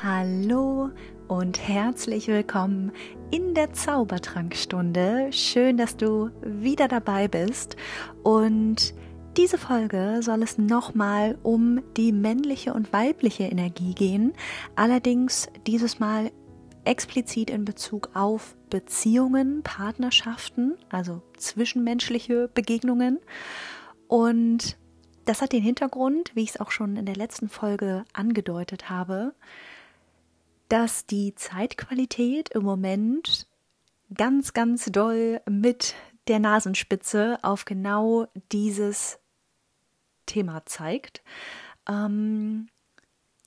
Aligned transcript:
Hallo 0.00 0.90
und 1.28 1.68
herzlich 1.68 2.26
willkommen 2.26 2.92
in 3.30 3.54
der 3.54 3.72
Zaubertrankstunde. 3.72 5.32
Schön, 5.32 5.76
dass 5.76 5.96
du 5.96 6.30
wieder 6.42 6.88
dabei 6.88 7.28
bist. 7.28 7.76
Und 8.24 8.94
diese 9.36 9.58
Folge 9.58 10.18
soll 10.22 10.42
es 10.42 10.58
nochmal 10.58 11.38
um 11.42 11.82
die 11.96 12.12
männliche 12.12 12.74
und 12.74 12.92
weibliche 12.92 13.44
Energie 13.44 13.94
gehen. 13.94 14.32
Allerdings 14.74 15.48
dieses 15.66 16.00
Mal 16.00 16.32
explizit 16.84 17.48
in 17.48 17.64
Bezug 17.64 18.10
auf 18.14 18.56
Beziehungen, 18.70 19.62
Partnerschaften, 19.62 20.76
also 20.90 21.22
zwischenmenschliche 21.36 22.48
Begegnungen. 22.52 23.20
Und 24.08 24.76
das 25.24 25.40
hat 25.40 25.52
den 25.52 25.62
Hintergrund, 25.62 26.32
wie 26.34 26.42
ich 26.42 26.50
es 26.50 26.60
auch 26.60 26.72
schon 26.72 26.96
in 26.96 27.06
der 27.06 27.14
letzten 27.14 27.48
Folge 27.48 28.04
angedeutet 28.12 28.90
habe, 28.90 29.34
dass 30.72 31.04
die 31.04 31.34
Zeitqualität 31.34 32.48
im 32.48 32.62
Moment 32.62 33.46
ganz, 34.14 34.54
ganz 34.54 34.86
doll 34.86 35.42
mit 35.46 35.94
der 36.28 36.38
Nasenspitze 36.38 37.38
auf 37.42 37.66
genau 37.66 38.26
dieses 38.52 39.18
Thema 40.24 40.64
zeigt. 40.64 41.22
Ähm, 41.86 42.70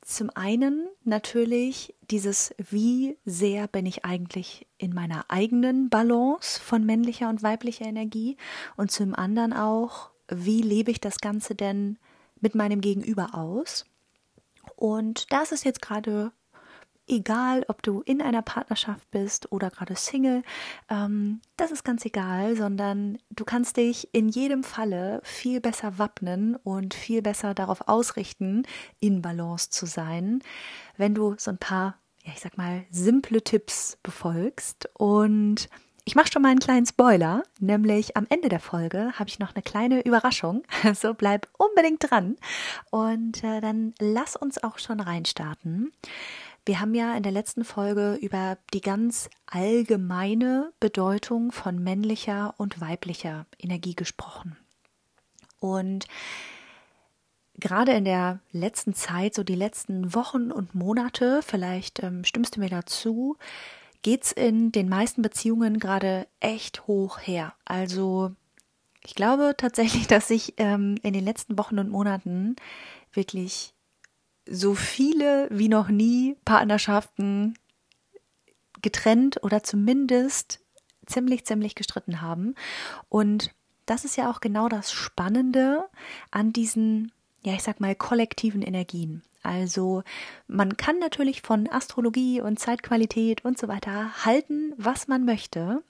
zum 0.03 0.29
einen 0.35 0.87
natürlich 1.03 1.95
dieses, 2.11 2.53
wie 2.59 3.17
sehr 3.25 3.67
bin 3.69 3.87
ich 3.87 4.05
eigentlich 4.05 4.67
in 4.77 4.93
meiner 4.93 5.25
eigenen 5.27 5.89
Balance 5.89 6.61
von 6.61 6.85
männlicher 6.85 7.27
und 7.29 7.41
weiblicher 7.41 7.85
Energie 7.85 8.37
und 8.77 8.91
zum 8.91 9.15
anderen 9.15 9.51
auch, 9.51 10.11
wie 10.27 10.61
lebe 10.61 10.91
ich 10.91 11.01
das 11.01 11.17
Ganze 11.17 11.55
denn 11.55 11.97
mit 12.39 12.53
meinem 12.53 12.81
Gegenüber 12.81 13.33
aus. 13.33 13.87
Und 14.75 15.31
da 15.33 15.41
ist 15.41 15.65
jetzt 15.65 15.81
gerade 15.81 16.31
egal, 17.07 17.65
ob 17.67 17.83
du 17.83 18.01
in 18.01 18.21
einer 18.21 18.41
Partnerschaft 18.41 19.09
bist 19.11 19.51
oder 19.51 19.69
gerade 19.69 19.95
Single, 19.95 20.43
ähm, 20.89 21.41
das 21.57 21.71
ist 21.71 21.83
ganz 21.83 22.05
egal, 22.05 22.55
sondern 22.55 23.17
du 23.29 23.45
kannst 23.45 23.77
dich 23.77 24.13
in 24.13 24.29
jedem 24.29 24.63
Falle 24.63 25.21
viel 25.23 25.61
besser 25.61 25.97
wappnen 25.97 26.55
und 26.55 26.93
viel 26.93 27.21
besser 27.21 27.53
darauf 27.53 27.87
ausrichten, 27.87 28.63
in 28.99 29.21
Balance 29.21 29.69
zu 29.69 29.85
sein, 29.85 30.41
wenn 30.97 31.15
du 31.15 31.35
so 31.37 31.51
ein 31.51 31.57
paar, 31.57 31.99
ja, 32.23 32.31
ich 32.33 32.41
sag 32.41 32.57
mal, 32.57 32.85
simple 32.89 33.43
Tipps 33.43 33.97
befolgst 34.03 34.89
und 34.93 35.69
ich 36.07 36.13
mache 36.13 36.31
schon 36.31 36.43
mal 36.43 36.49
einen 36.49 36.59
kleinen 36.59 36.85
Spoiler, 36.85 37.41
nämlich 37.59 38.15
am 38.15 38.27
Ende 38.29 38.47
der 38.47 38.59
Folge 38.59 39.13
habe 39.17 39.27
ich 39.27 39.39
noch 39.39 39.55
eine 39.55 39.63
kleine 39.63 40.05
Überraschung. 40.05 40.63
So 40.93 41.15
bleib 41.15 41.47
unbedingt 41.57 42.09
dran 42.09 42.37
und 42.91 43.43
äh, 43.43 43.59
dann 43.59 43.95
lass 43.99 44.35
uns 44.35 44.63
auch 44.63 44.77
schon 44.77 44.99
reinstarten. 44.99 45.91
Wir 46.65 46.79
haben 46.79 46.95
ja 46.95 47.15
in 47.15 47.21
der 47.21 47.31
letzten 47.31 47.63
Folge 47.63 48.15
über 48.15 48.57
die 48.73 48.81
ganz 48.81 49.29
allgemeine 49.45 50.73
Bedeutung 50.79 51.51
von 51.51 51.77
männlicher 51.83 52.55
und 52.57 52.81
weiblicher 52.81 53.45
Energie 53.59 53.93
gesprochen. 53.93 54.57
Und 55.59 56.07
gerade 57.59 57.93
in 57.93 58.03
der 58.03 58.39
letzten 58.51 58.95
Zeit, 58.95 59.35
so 59.35 59.43
die 59.43 59.55
letzten 59.55 60.15
Wochen 60.15 60.51
und 60.51 60.73
Monate, 60.73 61.41
vielleicht 61.43 62.01
ähm, 62.01 62.23
stimmst 62.23 62.55
du 62.55 62.59
mir 62.59 62.69
dazu, 62.69 63.37
geht 64.01 64.23
es 64.23 64.31
in 64.31 64.71
den 64.71 64.89
meisten 64.89 65.21
Beziehungen 65.21 65.77
gerade 65.79 66.27
echt 66.39 66.87
hoch 66.87 67.19
her. 67.19 67.53
Also 67.63 68.31
ich 69.05 69.13
glaube 69.13 69.53
tatsächlich, 69.55 70.07
dass 70.07 70.29
sich 70.29 70.55
ähm, 70.57 70.95
in 71.03 71.13
den 71.13 71.23
letzten 71.23 71.59
Wochen 71.59 71.77
und 71.77 71.91
Monaten 71.91 72.55
wirklich 73.13 73.74
so 74.47 74.75
viele 74.75 75.47
wie 75.51 75.69
noch 75.69 75.89
nie 75.89 76.35
Partnerschaften 76.45 77.55
getrennt 78.81 79.43
oder 79.43 79.63
zumindest 79.63 80.59
ziemlich, 81.05 81.45
ziemlich 81.45 81.75
gestritten 81.75 82.21
haben. 82.21 82.55
Und 83.09 83.51
das 83.85 84.05
ist 84.05 84.15
ja 84.15 84.29
auch 84.29 84.41
genau 84.41 84.69
das 84.69 84.91
Spannende 84.91 85.85
an 86.31 86.53
diesen, 86.53 87.11
ja, 87.43 87.53
ich 87.53 87.63
sag 87.63 87.79
mal, 87.79 87.95
kollektiven 87.95 88.61
Energien. 88.61 89.23
Also 89.43 90.03
man 90.47 90.75
kann 90.75 90.97
natürlich 90.97 91.43
von 91.43 91.69
Astrologie 91.69 92.41
und 92.41 92.59
Zeitqualität 92.59 93.45
und 93.45 93.59
so 93.59 93.67
weiter 93.67 94.25
halten, 94.25 94.73
was 94.77 95.07
man 95.07 95.23
möchte. 95.23 95.83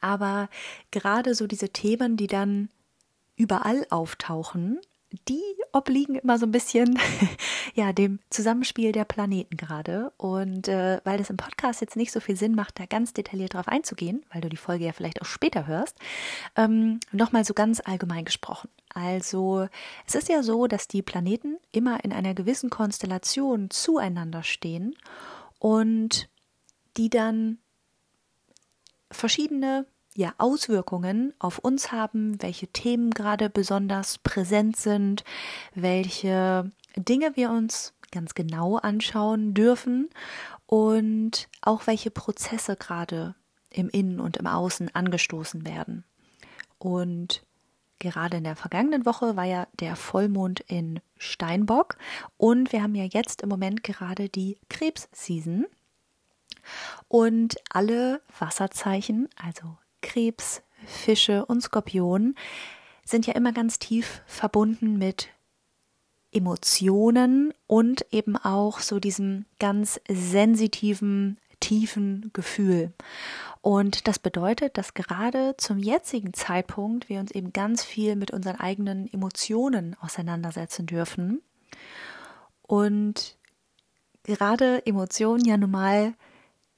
Aber 0.00 0.50
gerade 0.90 1.34
so 1.34 1.46
diese 1.46 1.70
Themen, 1.70 2.18
die 2.18 2.26
dann 2.26 2.68
überall 3.36 3.86
auftauchen, 3.88 4.78
die 5.28 5.42
obliegen 5.72 6.14
immer 6.16 6.38
so 6.38 6.46
ein 6.46 6.52
bisschen 6.52 6.98
ja 7.74 7.92
dem 7.92 8.20
Zusammenspiel 8.30 8.92
der 8.92 9.04
Planeten 9.04 9.56
gerade. 9.56 10.12
Und 10.16 10.68
äh, 10.68 11.00
weil 11.04 11.18
das 11.18 11.30
im 11.30 11.36
Podcast 11.36 11.80
jetzt 11.80 11.96
nicht 11.96 12.12
so 12.12 12.20
viel 12.20 12.36
Sinn 12.36 12.54
macht, 12.54 12.78
da 12.78 12.86
ganz 12.86 13.12
detailliert 13.12 13.54
drauf 13.54 13.68
einzugehen, 13.68 14.24
weil 14.32 14.40
du 14.40 14.48
die 14.48 14.56
Folge 14.56 14.84
ja 14.84 14.92
vielleicht 14.92 15.20
auch 15.20 15.26
später 15.26 15.66
hörst, 15.66 15.96
ähm, 16.56 17.00
nochmal 17.12 17.44
so 17.44 17.54
ganz 17.54 17.80
allgemein 17.84 18.24
gesprochen. 18.24 18.68
Also 18.94 19.68
es 20.06 20.14
ist 20.14 20.28
ja 20.28 20.42
so, 20.42 20.66
dass 20.66 20.86
die 20.86 21.02
Planeten 21.02 21.58
immer 21.72 22.04
in 22.04 22.12
einer 22.12 22.34
gewissen 22.34 22.70
Konstellation 22.70 23.70
zueinander 23.70 24.42
stehen 24.42 24.94
und 25.58 26.28
die 26.96 27.10
dann 27.10 27.58
verschiedene 29.10 29.86
ja, 30.16 30.32
Auswirkungen 30.38 31.34
auf 31.38 31.58
uns 31.58 31.92
haben, 31.92 32.40
welche 32.40 32.68
Themen 32.68 33.10
gerade 33.10 33.50
besonders 33.50 34.18
präsent 34.18 34.76
sind, 34.76 35.24
welche 35.74 36.70
Dinge 36.96 37.32
wir 37.34 37.50
uns 37.50 37.94
ganz 38.12 38.34
genau 38.34 38.76
anschauen 38.76 39.54
dürfen 39.54 40.08
und 40.66 41.48
auch 41.62 41.86
welche 41.86 42.10
Prozesse 42.10 42.76
gerade 42.76 43.34
im 43.70 43.88
Innen 43.88 44.20
und 44.20 44.36
im 44.36 44.46
Außen 44.46 44.94
angestoßen 44.94 45.66
werden. 45.66 46.04
Und 46.78 47.42
gerade 47.98 48.36
in 48.36 48.44
der 48.44 48.54
vergangenen 48.54 49.04
Woche 49.04 49.36
war 49.36 49.44
ja 49.44 49.66
der 49.80 49.96
Vollmond 49.96 50.60
in 50.60 51.00
Steinbock 51.18 51.96
und 52.36 52.72
wir 52.72 52.82
haben 52.82 52.94
ja 52.94 53.04
jetzt 53.04 53.42
im 53.42 53.48
Moment 53.48 53.82
gerade 53.82 54.28
die 54.28 54.58
Krebsseason. 54.68 55.66
Und 57.08 57.56
alle 57.70 58.22
Wasserzeichen, 58.38 59.28
also 59.36 59.76
Krebs, 60.04 60.62
Fische 60.84 61.46
und 61.46 61.62
Skorpion 61.62 62.34
sind 63.04 63.26
ja 63.26 63.34
immer 63.34 63.52
ganz 63.52 63.78
tief 63.78 64.22
verbunden 64.26 64.98
mit 64.98 65.28
Emotionen 66.30 67.54
und 67.66 68.06
eben 68.12 68.36
auch 68.36 68.80
so 68.80 69.00
diesem 69.00 69.46
ganz 69.58 70.00
sensitiven, 70.08 71.38
tiefen 71.60 72.30
Gefühl. 72.34 72.92
Und 73.62 74.06
das 74.08 74.18
bedeutet, 74.18 74.76
dass 74.76 74.92
gerade 74.92 75.54
zum 75.56 75.78
jetzigen 75.78 76.34
Zeitpunkt 76.34 77.08
wir 77.08 77.20
uns 77.20 77.30
eben 77.30 77.52
ganz 77.52 77.82
viel 77.82 78.14
mit 78.14 78.30
unseren 78.30 78.56
eigenen 78.56 79.10
Emotionen 79.10 79.96
auseinandersetzen 80.00 80.86
dürfen. 80.86 81.40
Und 82.62 83.38
gerade 84.24 84.84
Emotionen 84.86 85.44
ja 85.46 85.56
nun 85.56 85.70
mal 85.70 86.14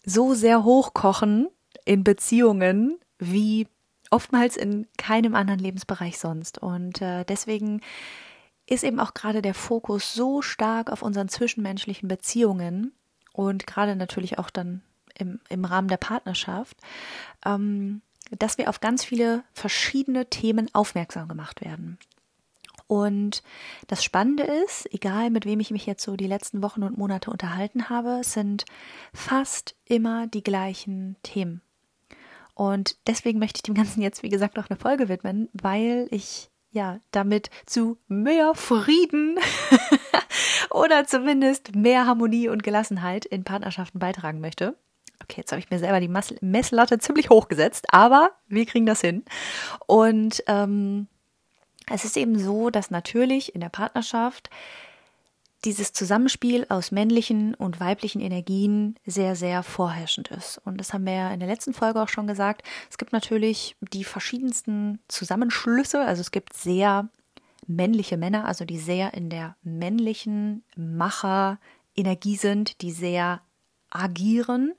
so 0.04 0.34
sehr 0.34 0.62
hochkochen 0.62 1.48
in 1.84 2.04
Beziehungen, 2.04 2.98
wie 3.19 3.66
oftmals 4.10 4.56
in 4.56 4.87
keinem 4.97 5.34
anderen 5.34 5.60
Lebensbereich 5.60 6.19
sonst. 6.19 6.59
Und 6.59 7.03
äh, 7.03 7.25
deswegen 7.25 7.81
ist 8.66 8.84
eben 8.84 9.00
auch 9.00 9.15
gerade 9.15 9.43
der 9.43 9.54
Fokus 9.54 10.15
so 10.15 10.43
stark 10.43 10.91
auf 10.91 11.03
unseren 11.03 11.28
zwischenmenschlichen 11.28 12.09
Beziehungen 12.09 12.93
und 13.32 13.66
gerade 13.66 13.97
natürlich 13.97 14.38
auch 14.38 14.50
dann 14.50 14.82
im, 15.15 15.41
im 15.49 15.65
Rahmen 15.65 15.88
der 15.88 15.99
Partnerschaft, 15.99 16.76
ähm, 17.44 18.03
dass 18.31 18.59
wir 18.59 18.69
auf 18.69 18.81
ganz 18.81 19.05
viele 19.05 19.44
verschiedene 19.53 20.26
Themen 20.26 20.69
aufmerksam 20.75 21.28
gemacht 21.28 21.60
werden. 21.65 21.99
Und 22.88 23.43
das 23.88 24.05
Spannende 24.05 24.44
ist, 24.44 24.93
egal 24.93 25.31
mit 25.31 25.44
wem 25.44 25.59
ich 25.59 25.71
mich 25.71 25.87
jetzt 25.87 26.05
so 26.05 26.16
die 26.16 26.28
letzten 26.28 26.62
Wochen 26.62 26.82
und 26.82 26.99
Monate 26.99 27.31
unterhalten 27.31 27.88
habe, 27.88 28.20
sind 28.23 28.64
fast 29.12 29.75
immer 29.85 30.26
die 30.29 30.43
gleichen 30.43 31.17
Themen. 31.23 31.62
Und 32.56 32.97
deswegen 33.06 33.38
möchte 33.38 33.58
ich 33.58 33.62
dem 33.64 33.75
Ganzen 33.75 34.00
jetzt, 34.00 34.23
wie 34.23 34.31
gesagt, 34.31 34.58
auch 34.58 34.70
eine 34.70 34.79
Folge 34.79 35.11
widmen, 35.11 35.50
weil 35.53 36.08
ich 36.11 36.50
ja 36.70 37.00
damit 37.11 37.50
zu 37.67 37.99
mehr 38.08 38.55
Frieden 38.55 39.38
oder 40.70 41.06
zumindest 41.06 41.76
mehr 41.76 42.06
Harmonie 42.06 42.49
und 42.49 42.62
Gelassenheit 42.62 43.26
in 43.26 43.44
Partnerschaften 43.44 43.99
beitragen 43.99 44.41
möchte. 44.41 44.75
Okay, 45.23 45.43
jetzt 45.43 45.53
habe 45.53 45.61
ich 45.61 45.69
mir 45.69 45.79
selber 45.79 46.00
die 46.00 46.11
Messlatte 46.41 46.99
ziemlich 46.99 47.29
hochgesetzt, 47.29 47.93
aber 47.93 48.31
wir 48.49 48.64
kriegen 48.64 48.87
das 48.87 49.03
hin. 49.03 49.26
Und 49.87 50.43
ähm, 50.47 51.08
es 51.93 52.06
ist 52.06 52.17
eben 52.17 52.38
so, 52.38 52.70
dass 52.70 52.91
natürlich 52.91 53.55
in 53.55 53.61
der 53.61 53.69
Partnerschaft 53.69 54.49
dieses 55.67 55.93
Zusammenspiel 55.93 56.65
aus 56.69 56.93
männlichen 56.93 57.55
und 57.55 57.81
weiblichen 57.81 58.21
Energien 58.21 58.95
sehr, 59.05 59.35
sehr 59.35 59.65
vorherrschend 59.65 60.29
ist. 60.29 60.61
Und 60.65 60.79
das 60.79 60.93
haben 60.93 61.05
wir 61.05 61.13
ja 61.13 61.31
in 61.33 61.41
der 61.41 61.49
letzten 61.49 61.75
Folge 61.75 62.01
auch 62.01 62.09
schon 62.09 62.29
gesagt. 62.29 62.63
Es 62.89 62.99
gibt 62.99 63.13
natürlich 63.13 63.77
die 63.93 64.05
verschiedensten 64.05 65.01
Zusammenschlüsse. 65.09 66.01
Also 66.01 66.21
es 66.21 66.31
gibt 66.31 66.55
sehr 66.55 67.09
männliche 67.67 68.17
Männer, 68.17 68.47
also 68.47 68.65
die 68.65 68.79
sehr 68.79 69.13
in 69.15 69.29
der 69.29 69.57
männlichen 69.65 70.63
Macher 70.77 71.59
Energie 71.97 72.37
sind, 72.37 72.81
die 72.81 72.93
sehr 72.93 73.41
agieren. 73.91 74.73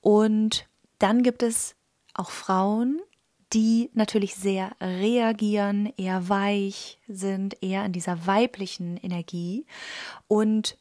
Und 0.00 0.66
dann 0.98 1.22
gibt 1.22 1.42
es 1.42 1.76
auch 2.14 2.30
Frauen, 2.30 3.02
die 3.54 3.90
natürlich 3.94 4.34
sehr 4.34 4.72
reagieren, 4.80 5.92
eher 5.96 6.28
weich 6.28 6.98
sind, 7.06 7.62
eher 7.62 7.84
in 7.84 7.92
dieser 7.92 8.26
weiblichen 8.26 8.96
Energie. 8.96 9.64
Und 10.26 10.76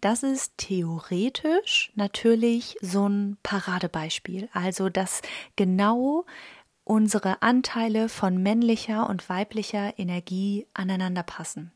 das 0.00 0.22
ist 0.22 0.52
theoretisch 0.58 1.90
natürlich 1.94 2.76
so 2.80 3.08
ein 3.08 3.38
Paradebeispiel. 3.42 4.48
Also, 4.52 4.90
dass 4.90 5.22
genau 5.56 6.24
unsere 6.84 7.42
Anteile 7.42 8.08
von 8.08 8.42
männlicher 8.42 9.08
und 9.08 9.28
weiblicher 9.28 9.98
Energie 9.98 10.66
aneinander 10.74 11.22
passen 11.22 11.72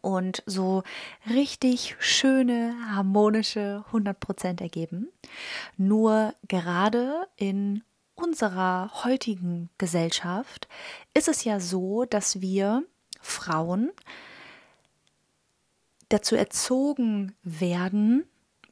und 0.00 0.42
so 0.46 0.82
richtig 1.30 1.96
schöne, 1.98 2.74
harmonische 2.90 3.84
100% 3.92 4.60
ergeben. 4.60 5.08
Nur 5.76 6.34
gerade 6.46 7.26
in 7.36 7.82
unserer 8.18 8.90
heutigen 9.04 9.70
Gesellschaft 9.78 10.68
ist 11.14 11.28
es 11.28 11.44
ja 11.44 11.60
so, 11.60 12.04
dass 12.04 12.40
wir 12.40 12.82
Frauen 13.20 13.90
dazu 16.08 16.36
erzogen 16.36 17.34
werden, 17.42 18.24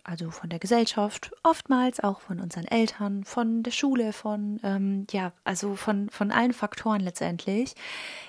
also 0.03 0.31
von 0.31 0.49
der 0.49 0.59
Gesellschaft, 0.59 1.33
oftmals 1.43 2.01
auch 2.01 2.21
von 2.21 2.41
unseren 2.41 2.65
Eltern, 2.65 3.25
von 3.25 3.63
der 3.63 3.73
Schule, 3.73 4.13
von, 4.13 4.61
ähm, 4.63 5.07
ja, 5.11 5.33
also 5.45 5.75
von, 5.75 6.09
von 6.11 6.31
allen 6.31 6.53
Faktoren 6.53 7.01
letztendlich, 7.01 7.75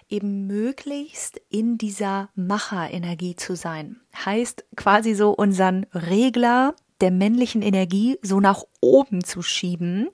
eben 0.09 0.47
möglichst 0.47 1.39
in 1.49 1.77
dieser 1.77 2.29
Macherenergie 2.35 3.35
zu 3.35 3.55
sein. 3.55 4.01
Heißt 4.25 4.65
quasi 4.75 5.13
so 5.13 5.31
unseren 5.31 5.85
Regler 5.93 6.73
der 6.99 7.11
männlichen 7.11 7.61
Energie 7.61 8.17
so 8.21 8.39
nach 8.39 8.63
oben 8.81 9.23
zu 9.23 9.41
schieben, 9.41 10.09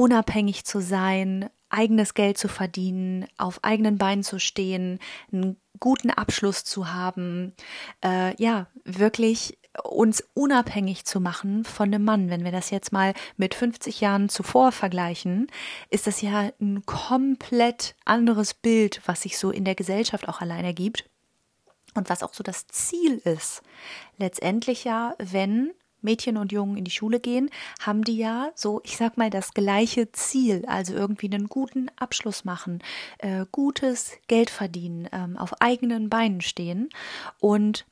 unabhängig 0.00 0.64
zu 0.64 0.80
sein, 0.80 1.50
eigenes 1.68 2.14
Geld 2.14 2.38
zu 2.38 2.48
verdienen, 2.48 3.26
auf 3.36 3.62
eigenen 3.62 3.98
Beinen 3.98 4.24
zu 4.24 4.40
stehen, 4.40 4.98
einen 5.30 5.60
guten 5.78 6.08
Abschluss 6.08 6.64
zu 6.64 6.90
haben, 6.90 7.52
äh, 8.02 8.34
ja, 8.42 8.68
wirklich 8.84 9.58
uns 9.84 10.24
unabhängig 10.32 11.04
zu 11.04 11.20
machen 11.20 11.64
von 11.64 11.92
einem 11.92 12.02
Mann. 12.02 12.30
Wenn 12.30 12.44
wir 12.44 12.50
das 12.50 12.70
jetzt 12.70 12.92
mal 12.92 13.12
mit 13.36 13.54
50 13.54 14.00
Jahren 14.00 14.30
zuvor 14.30 14.72
vergleichen, 14.72 15.48
ist 15.90 16.06
das 16.06 16.22
ja 16.22 16.50
ein 16.62 16.86
komplett 16.86 17.94
anderes 18.06 18.54
Bild, 18.54 19.02
was 19.04 19.20
sich 19.20 19.36
so 19.36 19.50
in 19.50 19.66
der 19.66 19.74
Gesellschaft 19.74 20.30
auch 20.30 20.40
allein 20.40 20.64
ergibt. 20.64 21.10
Und 21.94 22.08
was 22.08 22.22
auch 22.22 22.32
so 22.32 22.42
das 22.42 22.68
Ziel 22.68 23.18
ist. 23.18 23.62
Letztendlich 24.16 24.84
ja, 24.84 25.14
wenn 25.18 25.72
Mädchen 26.02 26.36
und 26.36 26.52
Jungen 26.52 26.76
in 26.76 26.84
die 26.84 26.90
Schule 26.90 27.20
gehen, 27.20 27.50
haben 27.80 28.04
die 28.04 28.16
ja 28.16 28.50
so, 28.54 28.80
ich 28.84 28.96
sag 28.96 29.16
mal, 29.16 29.30
das 29.30 29.54
gleiche 29.54 30.12
Ziel, 30.12 30.64
also 30.66 30.94
irgendwie 30.94 31.30
einen 31.32 31.48
guten 31.48 31.90
Abschluss 31.96 32.44
machen, 32.44 32.82
äh, 33.18 33.46
gutes 33.52 34.12
Geld 34.28 34.50
verdienen, 34.50 35.08
ähm, 35.12 35.36
auf 35.36 35.60
eigenen 35.60 36.08
Beinen 36.10 36.40
stehen. 36.40 36.88
Und 37.40 37.86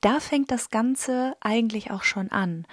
da 0.00 0.20
fängt 0.20 0.50
das 0.50 0.70
Ganze 0.70 1.36
eigentlich 1.40 1.90
auch 1.90 2.02
schon 2.02 2.30
an. 2.30 2.66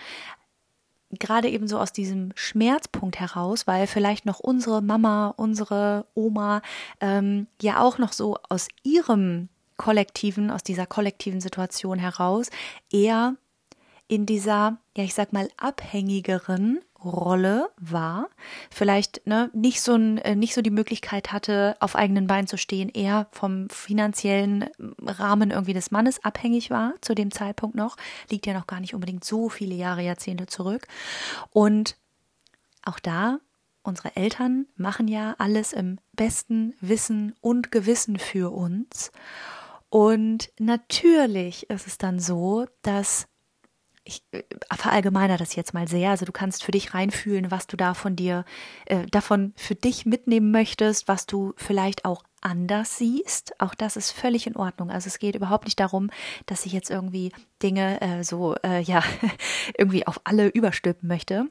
Gerade 1.12 1.50
eben 1.50 1.68
so 1.68 1.80
aus 1.80 1.94
diesem 1.94 2.34
Schmerzpunkt 2.36 3.20
heraus, 3.20 3.66
weil 3.66 3.88
vielleicht 3.88 4.26
noch 4.26 4.40
unsere 4.40 4.82
Mama, 4.82 5.34
unsere 5.38 6.06
Oma 6.14 6.62
ähm, 7.00 7.48
ja 7.62 7.82
auch 7.82 7.98
noch 7.98 8.12
so 8.12 8.38
aus 8.50 8.68
ihrem 8.84 9.48
kollektiven, 9.78 10.52
aus 10.52 10.64
dieser 10.64 10.86
kollektiven 10.86 11.40
Situation 11.40 12.00
heraus 12.00 12.50
eher 12.92 13.36
in 14.08 14.26
dieser, 14.26 14.78
ja, 14.96 15.04
ich 15.04 15.14
sag 15.14 15.34
mal, 15.34 15.50
abhängigeren 15.58 16.80
Rolle 17.04 17.70
war, 17.80 18.30
vielleicht 18.72 19.26
ne, 19.28 19.50
nicht 19.54 19.82
so 19.82 19.96
ein, 19.96 20.18
äh, 20.20 20.36
nicht 20.36 20.54
so 20.54 20.62
die 20.62 20.72
Möglichkeit 20.72 21.32
hatte, 21.32 21.76
auf 21.80 21.96
eigenen 21.96 22.28
Beinen 22.28 22.48
zu 22.48 22.58
stehen, 22.58 22.90
eher 22.90 23.28
vom 23.32 23.70
finanziellen 23.70 24.66
Rahmen 25.06 25.52
irgendwie 25.52 25.74
des 25.74 25.92
Mannes 25.92 26.24
abhängig 26.24 26.70
war 26.70 26.94
zu 27.02 27.14
dem 27.14 27.32
Zeitpunkt 27.32 27.76
noch, 27.76 27.98
liegt 28.30 28.46
ja 28.46 28.54
noch 28.54 28.68
gar 28.68 28.80
nicht 28.80 28.96
unbedingt 28.96 29.24
so 29.24 29.50
viele 29.50 29.76
Jahre, 29.76 30.02
Jahrzehnte 30.02 30.48
zurück. 30.48 30.88
Und 31.52 31.98
auch 32.84 33.00
da, 33.00 33.40
unsere 33.84 34.16
Eltern 34.16 34.66
machen 34.76 35.08
ja 35.08 35.36
alles 35.38 35.74
im 35.74 36.00
besten 36.14 36.74
Wissen 36.82 37.36
und 37.42 37.72
Gewissen 37.72 38.18
für 38.18 38.52
uns. 38.54 39.12
Und 39.90 40.52
natürlich 40.60 41.70
ist 41.70 41.88
es 41.88 41.98
dann 41.98 42.20
so, 42.20 42.66
dass 42.82 43.28
ich 44.08 44.24
äh, 44.32 44.44
verallgemeiner 44.76 45.38
das 45.38 45.56
jetzt 45.56 45.74
mal 45.74 45.88
sehr. 45.88 46.10
Also 46.12 46.26
du 46.26 46.32
kannst 46.32 46.64
für 46.64 46.72
dich 46.72 46.94
reinfühlen, 46.94 47.52
was 47.52 47.68
du 47.68 47.78
da 47.78 47.94
von 47.94 48.16
dir, 48.16 48.46
äh, 48.86 49.06
davon 49.08 49.54
für 49.56 49.76
dich 49.76 50.06
mitnehmen 50.06 50.52
möchtest, 50.52 51.08
was 51.08 51.26
du 51.26 51.54
vielleicht 51.58 52.06
auch 52.06 52.24
anders 52.42 52.98
siehst. 52.98 53.60
Auch 53.60 53.76
das 53.76 53.98
ist 53.98 54.12
völlig 54.12 54.48
in 54.48 54.56
Ordnung. 54.56 54.90
Also 54.90 55.08
es 55.08 55.20
geht 55.20 55.36
überhaupt 55.36 55.66
nicht 55.66 55.80
darum, 55.80 56.10
dass 56.46 56.66
ich 56.66 56.74
jetzt 56.74 56.90
irgendwie 56.90 57.32
Dinge 57.62 58.02
äh, 58.02 58.24
so, 58.24 58.56
äh, 58.64 58.82
ja, 58.82 59.04
irgendwie 59.78 60.08
auf 60.08 60.22
alle 60.24 60.48
überstülpen 60.48 61.08
möchte. 61.08 61.48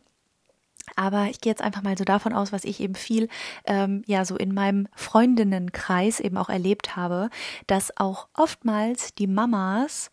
Aber 0.95 1.25
ich 1.25 1.41
gehe 1.41 1.51
jetzt 1.51 1.63
einfach 1.63 1.83
mal 1.83 1.99
so 1.99 2.05
davon 2.05 2.33
aus, 2.33 2.53
was 2.53 2.65
ich 2.65 2.81
eben 2.81 2.95
viel, 2.95 3.29
ähm, 3.65 4.03
ja, 4.07 4.25
so 4.25 4.37
in 4.37 4.55
meinem 4.55 4.87
Freundinnenkreis 4.95 6.21
eben 6.21 6.37
auch 6.37 6.49
erlebt 6.49 6.95
habe, 6.95 7.29
dass 7.67 7.97
auch 7.97 8.29
oftmals 8.35 9.15
die 9.15 9.27
Mamas 9.27 10.11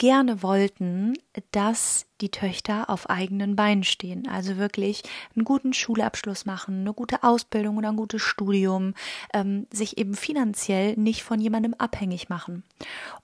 gerne 0.00 0.42
wollten, 0.42 1.12
dass 1.52 2.06
die 2.22 2.30
Töchter 2.30 2.88
auf 2.88 3.10
eigenen 3.10 3.54
Beinen 3.54 3.84
stehen. 3.84 4.26
Also 4.26 4.56
wirklich 4.56 5.02
einen 5.36 5.44
guten 5.44 5.74
Schulabschluss 5.74 6.46
machen, 6.46 6.80
eine 6.80 6.94
gute 6.94 7.22
Ausbildung 7.22 7.76
oder 7.76 7.90
ein 7.90 7.96
gutes 7.96 8.22
Studium, 8.22 8.94
ähm, 9.34 9.66
sich 9.70 9.98
eben 9.98 10.14
finanziell 10.14 10.96
nicht 10.96 11.22
von 11.22 11.38
jemandem 11.38 11.74
abhängig 11.74 12.30
machen. 12.30 12.64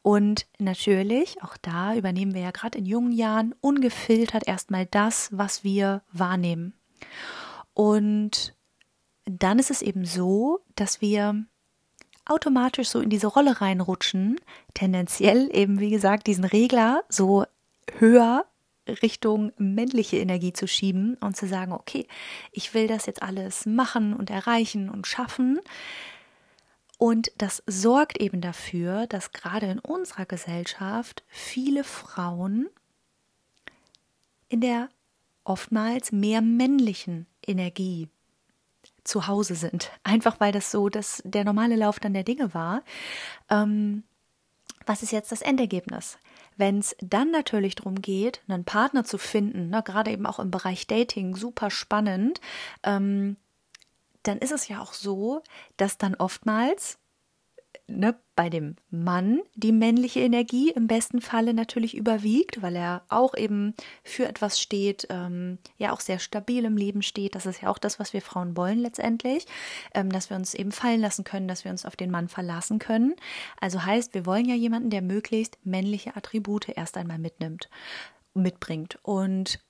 Und 0.03 0.47
natürlich, 0.59 1.43
auch 1.43 1.57
da 1.57 1.95
übernehmen 1.95 2.35
wir 2.35 2.43
ja 2.43 2.51
gerade 2.51 2.77
in 2.77 2.85
jungen 2.85 3.13
Jahren 3.13 3.55
ungefiltert 3.63 4.47
erstmal 4.47 4.85
das, 4.85 5.31
was 5.33 5.65
wir 5.65 6.03
wahrnehmen. 6.13 6.75
Und 7.73 8.55
dann 9.25 9.59
ist 9.59 9.71
es 9.71 9.81
eben 9.81 10.05
so, 10.05 10.61
dass 10.75 11.01
wir 11.01 11.47
automatisch 12.27 12.89
so 12.89 13.01
in 13.01 13.11
diese 13.11 13.29
Rolle 13.29 13.61
reinrutschen, 13.61 14.41
tendenziell 14.75 15.49
eben, 15.53 15.81
wie 15.81 15.91
gesagt, 15.91 16.27
diesen 16.27 16.45
Regler 16.45 17.03
so 17.09 17.45
höher 17.99 18.45
Richtung 19.03 19.53
männliche 19.59 20.19
Energie 20.19 20.53
zu 20.53 20.69
schieben 20.69 21.17
und 21.21 21.37
zu 21.37 21.47
sagen, 21.49 21.73
okay, 21.73 22.07
ich 22.53 22.75
will 22.75 22.87
das 22.87 23.07
jetzt 23.07 23.23
alles 23.23 23.67
machen 23.67 24.15
und 24.15 24.31
erreichen 24.31 24.89
und 24.91 25.07
schaffen. 25.07 25.61
Und 26.99 27.31
das 27.37 27.63
sorgt 27.67 28.21
eben 28.21 28.41
dafür, 28.41 29.07
dass 29.07 29.33
gerade 29.33 29.67
in 29.67 29.79
unserer 29.79 30.25
Gesellschaft 30.25 31.25
viele 31.29 31.85
Frauen 31.85 32.69
in 34.49 34.61
der 34.61 34.89
oftmals 35.45 36.13
mehr 36.13 36.41
männlichen 36.41 37.27
Energie 37.47 38.09
zu 39.07 39.27
Hause 39.27 39.55
sind. 39.55 39.91
Einfach 40.03 40.41
weil 40.41 40.53
das 40.53 40.71
so 40.71 40.89
das, 40.89 41.23
der 41.25 41.45
normale 41.45 41.77
Lauf 41.77 42.01
dann 42.01 42.15
der 42.15 42.25
Dinge 42.25 42.55
war. 42.55 42.83
Ähm, 43.49 44.05
was 44.85 45.03
ist 45.03 45.13
jetzt 45.13 45.33
das 45.33 45.43
Endergebnis? 45.43 46.19
Wenn 46.57 46.79
es 46.79 46.97
dann 47.01 47.31
natürlich 47.31 47.75
darum 47.75 48.01
geht, 48.01 48.41
einen 48.49 48.65
Partner 48.65 49.05
zu 49.05 49.19
finden, 49.19 49.69
ne, 49.71 49.83
gerade 49.83 50.11
eben 50.11 50.27
auch 50.27 50.39
im 50.39 50.51
Bereich 50.51 50.87
Dating, 50.87 51.37
super 51.37 51.71
spannend, 51.71 52.41
ähm, 52.83 53.37
dann 54.23 54.39
ist 54.39 54.53
es 54.53 54.69
ja 54.69 54.81
auch 54.81 54.93
so, 54.93 55.43
dass 55.77 55.99
dann 55.99 56.15
oftmals 56.15 56.99
ne, 57.89 58.19
bei 58.35 58.51
dem 58.51 58.77
Mann 58.91 59.41
die 59.55 59.73
männliche 59.73 60.21
Energie 60.21 60.71
im 60.71 60.87
besten 60.87 61.21
Falle 61.21 61.55
natürlich 61.55 61.97
überwiegt, 61.97 62.61
weil 62.63 62.77
er 62.77 63.05
auch 63.09 63.35
eben 63.35 63.75
für 64.03 64.27
etwas 64.27 64.61
steht, 64.61 65.07
ähm, 65.11 65.59
ja 65.79 65.93
auch 65.93 66.01
sehr 66.01 66.19
stabil 66.19 66.65
im 66.65 66.77
Leben 66.77 67.03
steht. 67.03 67.35
Das 67.35 67.47
ist 67.47 67.63
ja 67.63 67.71
auch 67.71 67.79
das, 67.79 67.99
was 67.99 68.13
wir 68.13 68.23
Frauen 68.23 68.57
wollen 68.57 68.79
letztendlich, 68.79 69.47
ähm, 69.95 70.11
dass 70.11 70.31
wir 70.31 70.37
uns 70.37 70.55
eben 70.55 70.73
fallen 70.73 71.01
lassen 71.01 71.25
können, 71.25 71.49
dass 71.49 71.65
wir 71.65 71.71
uns 71.71 71.87
auf 71.87 71.97
den 71.97 72.11
Mann 72.11 72.29
verlassen 72.29 72.79
können. 72.79 73.15
Also 73.61 73.85
heißt, 73.85 74.15
wir 74.15 74.27
wollen 74.27 74.47
ja 74.47 74.55
jemanden, 74.55 74.91
der 74.91 75.03
möglichst 75.03 75.59
männliche 75.65 76.17
Attribute 76.17 76.69
erst 76.69 76.97
einmal 76.97 77.19
mitnimmt, 77.19 77.71
mitbringt. 78.35 78.99
Und 79.03 79.61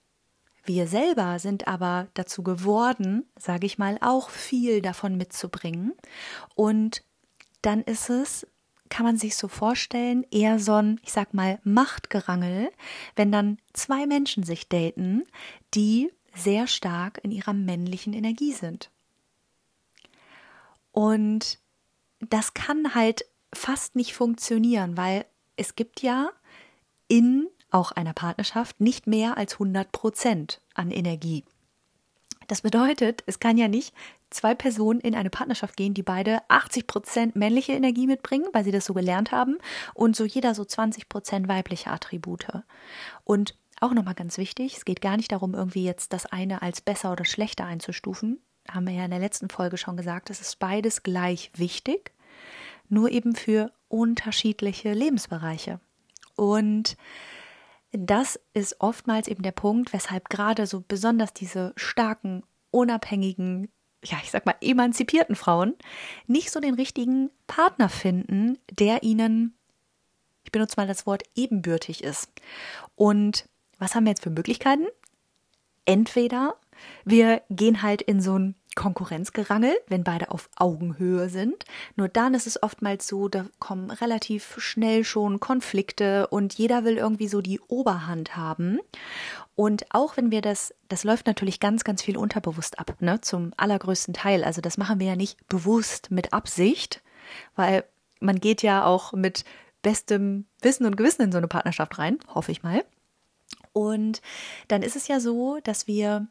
wir 0.65 0.89
selber 0.89 1.39
sind 1.39 1.69
aber 1.69 2.09
dazu 2.15 2.43
geworden, 2.43 3.25
sage 3.39 3.67
ich 3.67 3.79
mal, 3.79 3.99
auch 4.01 4.31
viel 4.31 4.83
davon 4.83 5.17
mitzubringen. 5.17 5.95
Und 6.57 7.05
dann 7.67 7.83
ist 7.83 8.11
es, 8.11 8.47
kann 8.89 9.05
man 9.05 9.17
sich 9.17 9.35
so 9.35 9.49
vorstellen, 9.49 10.25
eher 10.31 10.61
so 10.61 10.75
ein, 10.75 11.01
ich 11.03 11.13
sag 11.13 11.35
mal, 11.35 11.59
Machtgerangel, 11.65 12.71
wenn 13.17 13.33
dann 13.33 13.59
zwei 13.73 14.07
Menschen 14.07 14.45
sich 14.45 14.69
daten, 14.69 15.25
die 15.75 16.13
sehr 16.33 16.69
stark 16.69 17.19
in 17.25 17.33
ihrer 17.33 17.55
männlichen 17.55 18.13
Energie 18.13 18.53
sind. 18.53 18.91
Und 20.93 21.59
das 22.21 22.55
kann 22.55 22.95
halt 22.95 23.25
fast 23.53 23.97
nicht 23.97 24.15
funktionieren, 24.15 24.97
weil 24.97 25.27
es 25.57 25.75
gibt 25.75 26.03
ja 26.03 26.31
in 27.09 27.49
auch 27.71 27.91
einer 27.91 28.15
Partnerschaft 28.15 28.81
nicht 28.81 29.09
mehr 29.09 29.37
als 29.37 29.55
100 29.55 29.91
Prozent 29.91 30.61
an 30.75 30.93
Energie. 30.93 31.45
Das 32.47 32.61
bedeutet, 32.61 33.25
es 33.27 33.41
kann 33.41 33.59
ja 33.59 33.67
nicht 33.67 33.93
zwei 34.31 34.55
Personen 34.55 35.01
in 35.01 35.15
eine 35.15 35.31
Partnerschaft 35.31 35.77
gehen, 35.77 35.95
die 35.95 36.03
beide 36.03 36.41
80 36.49 36.87
Prozent 36.87 37.37
männliche 37.37 37.73
Energie 37.73 38.07
mitbringen, 38.07 38.47
weil 38.53 38.65
sie 38.65 38.73
das 38.73 38.85
so 38.85 38.95
gelernt 38.95 39.33
haben, 39.33 39.59
und 39.95 40.17
so 40.17 40.25
jeder 40.25 40.55
so 40.55 40.65
20 40.65 41.09
Prozent 41.09 41.49
weibliche 41.49 41.91
Attribute. 41.91 42.47
Und 43.25 43.57
auch 43.81 43.93
nochmal 43.93 44.15
ganz 44.15 44.39
wichtig, 44.39 44.77
es 44.77 44.85
geht 44.85 45.01
gar 45.01 45.17
nicht 45.17 45.33
darum, 45.33 45.55
irgendwie 45.55 45.85
jetzt 45.85 46.13
das 46.13 46.27
eine 46.27 46.63
als 46.63 46.81
besser 46.81 47.13
oder 47.13 47.25
schlechter 47.25 47.67
einzustufen. 47.67 48.41
Haben 48.71 48.87
wir 48.87 48.95
ja 48.95 49.05
in 49.05 49.11
der 49.11 49.21
letzten 49.21 49.49
Folge 49.49 49.77
schon 49.77 49.97
gesagt, 49.97 50.31
es 50.31 50.41
ist 50.41 50.59
beides 50.59 51.03
gleich 51.03 51.51
wichtig, 51.55 52.13
nur 52.89 53.11
eben 53.11 53.35
für 53.35 53.73
unterschiedliche 53.89 54.93
Lebensbereiche. 54.93 55.81
Und 56.37 56.97
das 57.93 58.41
ist 58.53 58.81
oftmals 58.81 59.29
eben 59.29 59.43
der 59.43 59.53
Punkt, 59.53 59.93
weshalb 59.93 60.29
gerade 60.29 60.67
so 60.67 60.83
besonders 60.87 61.33
diese 61.33 61.73
starken, 61.77 62.43
unabhängigen, 62.71 63.69
ja, 64.05 64.19
ich 64.23 64.31
sag 64.31 64.47
mal, 64.47 64.55
emanzipierten 64.61 65.37
Frauen 65.37 65.75
nicht 66.27 66.51
so 66.51 66.61
den 66.61 66.75
richtigen 66.75 67.31
Partner 67.47 67.89
finden, 67.89 68.59
der 68.71 69.03
ihnen, 69.03 69.55
ich 70.45 70.53
benutze 70.53 70.75
mal 70.77 70.87
das 70.87 71.07
Wort, 71.07 71.25
ebenbürtig 71.35 72.05
ist. 72.05 72.31
Und 72.95 73.49
was 73.79 73.95
haben 73.95 74.05
wir 74.05 74.11
jetzt 74.11 74.23
für 74.23 74.31
Möglichkeiten? 74.31 74.87
Entweder 75.85 76.57
wir 77.05 77.43
gehen 77.51 77.83
halt 77.83 78.03
in 78.03 78.21
so 78.21 78.39
ein 78.39 78.55
Konkurrenzgerangel, 78.77 79.75
wenn 79.89 80.05
beide 80.05 80.31
auf 80.31 80.49
Augenhöhe 80.55 81.29
sind. 81.29 81.65
Nur 81.97 82.09
dann 82.09 82.35
ist 82.35 82.47
es 82.47 82.63
oftmals 82.63 83.09
so, 83.09 83.29
da 83.29 83.47
kommen 83.59 83.91
relativ 83.91 84.55
schnell 84.59 85.03
schon 85.03 85.41
Konflikte 85.41 86.29
und 86.29 86.55
jeder 86.55 86.85
will 86.85 86.97
irgendwie 86.97 87.27
so 87.27 87.41
die 87.41 87.59
Oberhand 87.67 88.37
haben. 88.37 88.79
Und 89.57 89.87
auch 89.91 90.17
wenn 90.17 90.31
wir 90.31 90.43
das, 90.43 90.73
das 90.89 91.03
läuft 91.03 91.27
natürlich 91.27 91.59
ganz, 91.59 91.83
ganz 91.83 92.03
viel 92.03 92.17
unterbewusst 92.17 92.79
ab, 92.79 92.95
ne, 93.01 93.21
zum 93.21 93.53
allergrößten 93.57 94.15
Teil. 94.15 94.45
Also 94.45 94.61
das 94.61 94.79
machen 94.79 95.01
wir 95.01 95.09
ja 95.09 95.17
nicht 95.17 95.49
bewusst 95.49 96.13
mit 96.13 96.33
Absicht, 96.33 97.03
weil 97.57 97.85
man 98.21 98.39
geht 98.39 98.63
ja 98.63 98.85
auch 98.85 99.13
mit 99.13 99.45
bestem 99.83 100.47
Wissen 100.61 100.87
und 100.87 100.97
Gewissen 100.97 101.23
in 101.23 101.33
so 101.33 101.39
eine 101.39 101.49
Partnerschaft 101.49 101.99
rein, 101.99 102.19
hoffe 102.33 102.53
ich 102.53 102.63
mal. 102.63 102.85
Und 103.73 104.23
dann 104.69 104.83
ist 104.83 104.97
es 104.97 105.09
ja 105.09 105.21
so, 105.21 105.59
dass 105.63 105.87
wir 105.87 106.29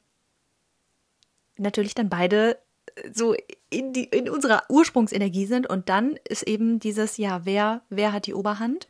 natürlich 1.58 1.96
dann 1.96 2.10
beide 2.10 2.58
äh, 2.96 3.12
so 3.14 3.36
in, 3.70 3.94
die, 3.94 4.06
in 4.06 4.30
unserer 4.30 4.64
Ursprungsenergie 4.70 5.46
sind 5.46 5.68
und 5.68 5.90
dann 5.90 6.18
ist 6.28 6.44
eben 6.44 6.80
dieses, 6.80 7.18
ja, 7.18 7.46
wer, 7.46 7.82
wer 7.90 8.14
hat 8.14 8.26
die 8.26 8.34
Oberhand? 8.34 8.88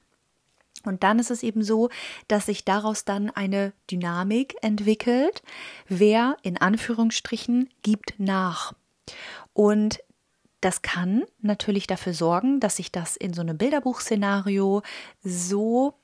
Und 0.84 1.04
dann 1.04 1.18
ist 1.18 1.32
es 1.32 1.42
eben 1.42 1.64
so, 1.64 1.90
dass 2.28 2.46
sich 2.46 2.64
daraus 2.64 3.06
dann 3.06 3.32
eine 3.32 3.74
Dynamik 3.90 4.56
entwickelt. 4.62 5.42
Wer 5.88 6.38
in 6.44 6.58
Anführungsstrichen 6.58 7.70
gibt 7.82 8.14
nach. 8.20 8.74
Und 9.54 10.00
das 10.62 10.82
kann 10.82 11.24
natürlich 11.42 11.88
dafür 11.88 12.14
sorgen, 12.14 12.60
dass 12.60 12.78
sich 12.78 12.92
das 12.92 13.16
in 13.16 13.34
so 13.34 13.42
einem 13.42 13.58
Bilderbuchszenario 13.58 14.82
so 15.24 15.96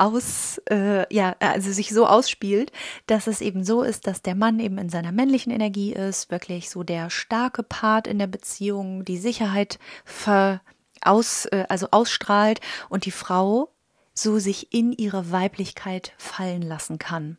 aus, 0.00 0.60
äh, 0.70 1.12
ja, 1.14 1.36
also 1.40 1.72
sich 1.72 1.90
so 1.90 2.06
ausspielt, 2.06 2.72
dass 3.06 3.26
es 3.26 3.40
eben 3.40 3.64
so 3.64 3.82
ist, 3.82 4.06
dass 4.06 4.22
der 4.22 4.34
Mann 4.34 4.58
eben 4.60 4.78
in 4.78 4.88
seiner 4.88 5.12
männlichen 5.12 5.52
Energie 5.52 5.92
ist, 5.92 6.30
wirklich 6.30 6.70
so 6.70 6.82
der 6.82 7.10
starke 7.10 7.62
Part 7.62 8.06
in 8.06 8.18
der 8.18 8.26
Beziehung, 8.26 9.04
die 9.04 9.18
Sicherheit 9.18 9.78
ver, 10.04 10.62
aus, 11.02 11.46
äh, 11.46 11.66
also 11.68 11.88
ausstrahlt 11.90 12.60
und 12.88 13.04
die 13.04 13.10
Frau 13.10 13.70
so 14.14 14.38
sich 14.38 14.72
in 14.72 14.92
ihre 14.92 15.30
Weiblichkeit 15.30 16.12
fallen 16.18 16.62
lassen 16.62 16.98
kann. 16.98 17.38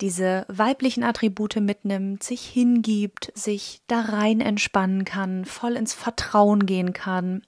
Diese 0.00 0.44
weiblichen 0.48 1.04
Attribute 1.04 1.56
mitnimmt, 1.56 2.22
sich 2.22 2.46
hingibt, 2.46 3.32
sich 3.34 3.80
da 3.86 4.02
rein 4.02 4.40
entspannen 4.40 5.04
kann, 5.04 5.46
voll 5.46 5.76
ins 5.76 5.94
Vertrauen 5.94 6.66
gehen 6.66 6.92
kann. 6.92 7.42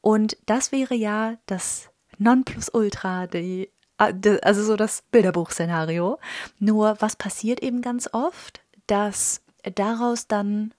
Und 0.00 0.36
das 0.46 0.70
wäre 0.70 0.94
ja 0.94 1.36
das 1.46 1.89
Nonplusultra, 2.20 3.26
die, 3.26 3.70
also 3.96 4.62
so 4.62 4.76
das 4.76 5.02
Bilderbuchszenario. 5.10 6.18
Nur 6.58 6.96
was 7.00 7.16
passiert 7.16 7.62
eben 7.62 7.82
ganz 7.82 8.08
oft, 8.12 8.60
dass 8.86 9.42
daraus 9.74 10.26
dann 10.28 10.72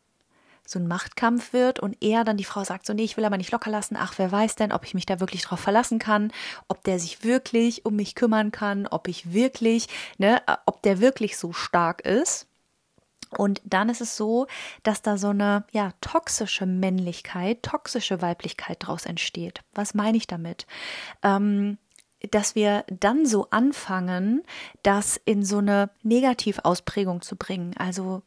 so 0.65 0.79
ein 0.79 0.87
Machtkampf 0.87 1.51
wird 1.51 1.79
und 1.79 1.97
er 2.01 2.23
dann 2.23 2.37
die 2.37 2.45
Frau 2.45 2.63
sagt 2.63 2.85
so, 2.85 2.93
nee, 2.93 3.03
ich 3.03 3.17
will 3.17 3.25
aber 3.25 3.37
nicht 3.37 3.51
locker 3.51 3.69
lassen. 3.69 3.97
Ach, 3.99 4.13
wer 4.17 4.31
weiß 4.31 4.55
denn, 4.55 4.71
ob 4.71 4.85
ich 4.85 4.93
mich 4.93 5.05
da 5.05 5.19
wirklich 5.19 5.41
drauf 5.41 5.59
verlassen 5.59 5.99
kann, 5.99 6.31
ob 6.67 6.83
der 6.83 6.99
sich 6.99 7.23
wirklich 7.23 7.85
um 7.85 7.95
mich 7.95 8.15
kümmern 8.15 8.51
kann, 8.51 8.87
ob 8.87 9.07
ich 9.07 9.33
wirklich, 9.33 9.87
ne, 10.17 10.41
ob 10.65 10.81
der 10.83 11.01
wirklich 11.01 11.37
so 11.37 11.51
stark 11.51 12.01
ist. 12.01 12.47
Und 13.37 13.61
dann 13.63 13.89
ist 13.89 14.01
es 14.01 14.17
so, 14.17 14.47
dass 14.83 15.01
da 15.01 15.17
so 15.17 15.29
eine 15.29 15.65
ja 15.71 15.91
toxische 16.01 16.65
Männlichkeit, 16.65 17.63
toxische 17.63 18.21
Weiblichkeit 18.21 18.77
draus 18.79 19.05
entsteht. 19.05 19.61
Was 19.73 19.93
meine 19.93 20.17
ich 20.17 20.27
damit? 20.27 20.65
Ähm, 21.23 21.77
dass 22.29 22.53
wir 22.55 22.85
dann 22.87 23.25
so 23.25 23.47
anfangen, 23.49 24.43
das 24.83 25.19
in 25.25 25.43
so 25.43 25.57
eine 25.57 25.89
Negativausprägung 26.03 27.21
zu 27.21 27.35
bringen. 27.35 27.73
Also 27.77 28.21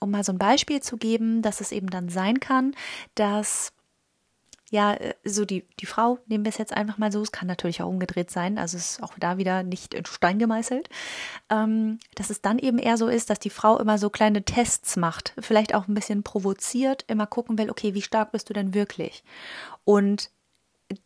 um 0.00 0.10
mal 0.10 0.24
so 0.24 0.32
ein 0.32 0.38
Beispiel 0.38 0.80
zu 0.80 0.96
geben, 0.96 1.42
dass 1.42 1.60
es 1.60 1.72
eben 1.72 1.88
dann 1.88 2.08
sein 2.08 2.40
kann, 2.40 2.74
dass 3.14 3.72
ja, 4.70 4.94
äh, 4.94 5.14
so 5.24 5.44
die, 5.44 5.66
die 5.80 5.86
Frau, 5.86 6.18
nehmen 6.26 6.44
wir 6.44 6.50
es 6.50 6.58
jetzt 6.58 6.72
einfach 6.72 6.98
mal 6.98 7.12
so, 7.12 7.22
es 7.22 7.32
kann 7.32 7.48
natürlich 7.48 7.82
auch 7.82 7.88
umgedreht 7.88 8.30
sein, 8.30 8.58
also 8.58 8.76
es 8.76 8.92
ist 8.92 9.02
auch 9.02 9.14
da 9.18 9.38
wieder 9.38 9.62
nicht 9.62 9.94
in 9.94 10.04
Stein 10.04 10.38
gemeißelt, 10.38 10.88
ähm, 11.50 11.98
dass 12.14 12.30
es 12.30 12.40
dann 12.40 12.58
eben 12.58 12.78
eher 12.78 12.96
so 12.96 13.08
ist, 13.08 13.30
dass 13.30 13.38
die 13.38 13.50
Frau 13.50 13.78
immer 13.78 13.98
so 13.98 14.10
kleine 14.10 14.44
Tests 14.44 14.96
macht, 14.96 15.34
vielleicht 15.38 15.74
auch 15.74 15.88
ein 15.88 15.94
bisschen 15.94 16.22
provoziert, 16.22 17.04
immer 17.08 17.26
gucken 17.26 17.58
will, 17.58 17.70
okay, 17.70 17.94
wie 17.94 18.02
stark 18.02 18.32
bist 18.32 18.48
du 18.48 18.52
denn 18.52 18.74
wirklich? 18.74 19.24
Und 19.84 20.30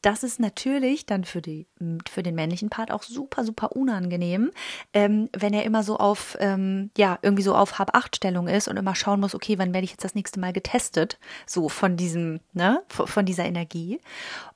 das 0.02 0.22
ist 0.22 0.40
natürlich 0.40 1.06
dann 1.06 1.24
für, 1.24 1.40
die, 1.40 1.66
für 2.08 2.22
den 2.22 2.34
männlichen 2.34 2.70
Part 2.70 2.90
auch 2.90 3.02
super, 3.02 3.44
super 3.44 3.72
unangenehm, 3.72 4.50
ähm, 4.92 5.28
wenn 5.36 5.54
er 5.54 5.64
immer 5.64 5.82
so 5.82 5.96
auf, 5.96 6.36
ähm, 6.40 6.90
ja, 6.96 7.18
irgendwie 7.22 7.42
so 7.42 7.54
auf 7.54 7.78
Hab-Acht-Stellung 7.78 8.48
ist 8.48 8.68
und 8.68 8.76
immer 8.76 8.94
schauen 8.94 9.20
muss, 9.20 9.34
okay, 9.34 9.58
wann 9.58 9.72
werde 9.72 9.84
ich 9.84 9.92
jetzt 9.92 10.04
das 10.04 10.14
nächste 10.14 10.40
Mal 10.40 10.52
getestet, 10.52 11.18
so 11.46 11.68
von 11.68 11.96
diesem, 11.96 12.40
ne, 12.52 12.82
von 12.88 13.24
dieser 13.24 13.44
Energie. 13.44 14.00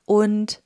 Und 0.05 0.61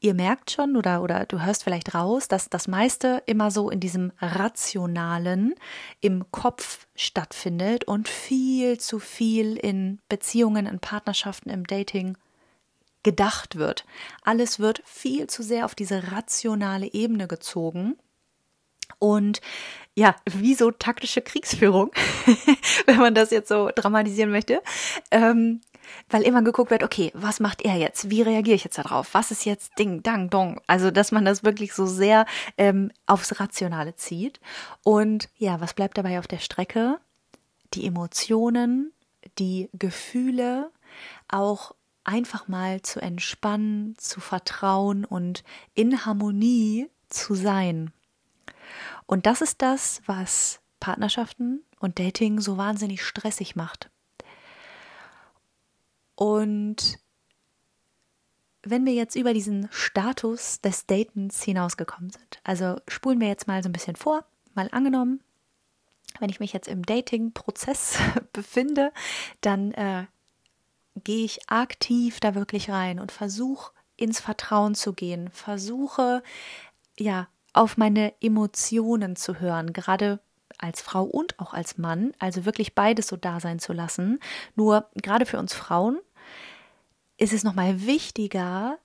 ihr 0.00 0.14
merkt 0.14 0.50
schon 0.50 0.76
oder, 0.76 1.02
oder 1.02 1.24
du 1.26 1.40
hörst 1.40 1.64
vielleicht 1.64 1.94
raus, 1.94 2.28
dass 2.28 2.50
das 2.50 2.68
meiste 2.68 3.22
immer 3.26 3.50
so 3.50 3.70
in 3.70 3.80
diesem 3.80 4.12
Rationalen 4.20 5.54
im 6.00 6.30
Kopf 6.32 6.86
stattfindet 6.94 7.84
und 7.84 8.08
viel 8.08 8.78
zu 8.78 8.98
viel 8.98 9.56
in 9.56 10.00
Beziehungen, 10.08 10.66
in 10.66 10.80
Partnerschaften, 10.80 11.50
im 11.50 11.66
Dating 11.66 12.16
gedacht 13.02 13.56
wird. 13.56 13.84
Alles 14.22 14.58
wird 14.58 14.82
viel 14.84 15.26
zu 15.26 15.42
sehr 15.42 15.64
auf 15.64 15.74
diese 15.74 16.12
rationale 16.12 16.92
Ebene 16.92 17.26
gezogen. 17.26 17.96
Und 18.98 19.40
ja, 19.94 20.14
wie 20.30 20.54
so 20.54 20.70
taktische 20.70 21.20
Kriegsführung, 21.20 21.90
wenn 22.86 22.98
man 22.98 23.14
das 23.14 23.30
jetzt 23.30 23.48
so 23.48 23.70
dramatisieren 23.74 24.30
möchte. 24.30 24.62
Ähm, 25.10 25.60
weil 26.08 26.22
immer 26.22 26.42
geguckt 26.42 26.70
wird, 26.70 26.84
okay, 26.84 27.10
was 27.14 27.40
macht 27.40 27.62
er 27.62 27.76
jetzt? 27.76 28.10
Wie 28.10 28.22
reagiere 28.22 28.54
ich 28.54 28.64
jetzt 28.64 28.78
darauf? 28.78 29.14
Was 29.14 29.30
ist 29.30 29.44
jetzt 29.44 29.78
Ding, 29.78 30.02
Dang, 30.02 30.30
Dong? 30.30 30.60
Also, 30.66 30.90
dass 30.90 31.12
man 31.12 31.24
das 31.24 31.44
wirklich 31.44 31.74
so 31.74 31.86
sehr 31.86 32.26
ähm, 32.56 32.90
aufs 33.06 33.40
Rationale 33.40 33.96
zieht. 33.96 34.40
Und 34.82 35.28
ja, 35.36 35.60
was 35.60 35.74
bleibt 35.74 35.98
dabei 35.98 36.18
auf 36.18 36.26
der 36.26 36.38
Strecke? 36.38 36.98
Die 37.74 37.86
Emotionen, 37.86 38.92
die 39.38 39.68
Gefühle, 39.72 40.70
auch 41.28 41.74
einfach 42.04 42.48
mal 42.48 42.82
zu 42.82 43.00
entspannen, 43.00 43.96
zu 43.98 44.20
vertrauen 44.20 45.04
und 45.04 45.44
in 45.74 46.04
Harmonie 46.04 46.88
zu 47.08 47.34
sein. 47.34 47.92
Und 49.06 49.26
das 49.26 49.40
ist 49.40 49.62
das, 49.62 50.02
was 50.06 50.60
Partnerschaften 50.80 51.62
und 51.78 51.98
Dating 51.98 52.40
so 52.40 52.56
wahnsinnig 52.56 53.04
stressig 53.04 53.56
macht. 53.56 53.90
Und 56.14 56.98
wenn 58.62 58.86
wir 58.86 58.92
jetzt 58.92 59.16
über 59.16 59.34
diesen 59.34 59.68
Status 59.72 60.60
des 60.60 60.86
Datens 60.86 61.42
hinausgekommen 61.42 62.10
sind, 62.10 62.40
also 62.44 62.76
spulen 62.88 63.20
wir 63.20 63.28
jetzt 63.28 63.48
mal 63.48 63.62
so 63.62 63.68
ein 63.68 63.72
bisschen 63.72 63.96
vor, 63.96 64.24
mal 64.54 64.68
angenommen, 64.72 65.20
wenn 66.20 66.30
ich 66.30 66.40
mich 66.40 66.52
jetzt 66.52 66.68
im 66.68 66.84
Dating-Prozess 66.84 67.98
befinde, 68.32 68.92
dann 69.40 69.72
äh, 69.72 70.06
gehe 70.94 71.24
ich 71.24 71.48
aktiv 71.48 72.20
da 72.20 72.34
wirklich 72.34 72.70
rein 72.70 73.00
und 73.00 73.12
versuche 73.12 73.72
ins 73.96 74.20
Vertrauen 74.20 74.74
zu 74.74 74.92
gehen, 74.92 75.30
versuche 75.30 76.22
ja 76.98 77.28
auf 77.52 77.76
meine 77.76 78.14
Emotionen 78.20 79.16
zu 79.16 79.40
hören, 79.40 79.72
gerade 79.72 80.20
als 80.58 80.80
Frau 80.80 81.04
und 81.04 81.38
auch 81.38 81.54
als 81.54 81.78
Mann, 81.78 82.12
also 82.18 82.44
wirklich 82.44 82.74
beides 82.74 83.08
so 83.08 83.16
da 83.16 83.40
sein 83.40 83.58
zu 83.58 83.72
lassen. 83.72 84.20
Nur 84.54 84.88
gerade 84.94 85.26
für 85.26 85.38
uns 85.38 85.54
Frauen 85.54 85.98
ist 87.16 87.32
es 87.32 87.44
nochmal 87.44 87.86
wichtiger, 87.86 88.78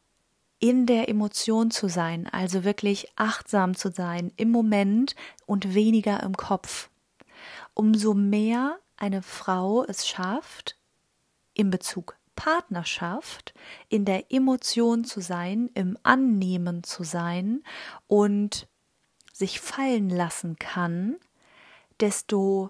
in 0.59 0.85
der 0.87 1.07
Emotion 1.07 1.69
zu 1.69 1.87
sein, 1.87 2.27
also 2.27 2.63
wirklich 2.63 3.11
achtsam 3.15 3.75
zu 3.75 3.91
sein 3.91 4.31
im 4.37 4.49
Moment 4.49 5.15
und 5.45 5.75
weniger 5.75 6.23
im 6.23 6.35
Kopf. 6.35 6.89
Umso 7.73 8.15
mehr 8.15 8.79
eine 8.95 9.21
Frau 9.21 9.83
es 9.83 10.07
schafft, 10.07 10.77
in 11.57 11.69
Bezug 11.69 12.17
Partnerschaft 12.35 13.53
in 13.89 14.05
der 14.05 14.31
Emotion 14.31 15.03
zu 15.03 15.19
sein, 15.19 15.69
im 15.73 15.97
Annehmen 16.03 16.83
zu 16.83 17.03
sein 17.03 17.63
und 18.05 18.67
sich 19.33 19.59
fallen 19.59 20.09
lassen 20.09 20.55
kann, 20.57 21.17
desto 21.99 22.69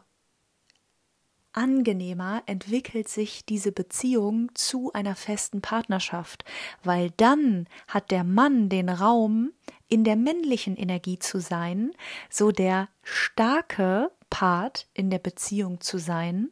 angenehmer 1.51 2.44
entwickelt 2.46 3.10
sich 3.10 3.46
diese 3.46 3.72
Beziehung 3.72 4.51
zu 4.53 4.94
einer 4.94 5.15
festen 5.15 5.62
Partnerschaft, 5.62 6.46
weil 6.84 7.12
dann 7.17 7.67
hat 7.88 8.12
der 8.12 8.24
Mann 8.24 8.70
den 8.70 8.89
Raum, 8.89 9.51
in 9.89 10.03
der 10.03 10.15
männlichen 10.15 10.75
Energie 10.75 11.17
zu 11.17 11.39
sein, 11.39 11.91
so 12.29 12.51
der 12.51 12.89
starke 13.03 14.12
Part 14.29 14.88
in 14.94 15.10
der 15.10 15.20
Beziehung 15.20 15.79
zu 15.82 15.98
sein 15.98 16.50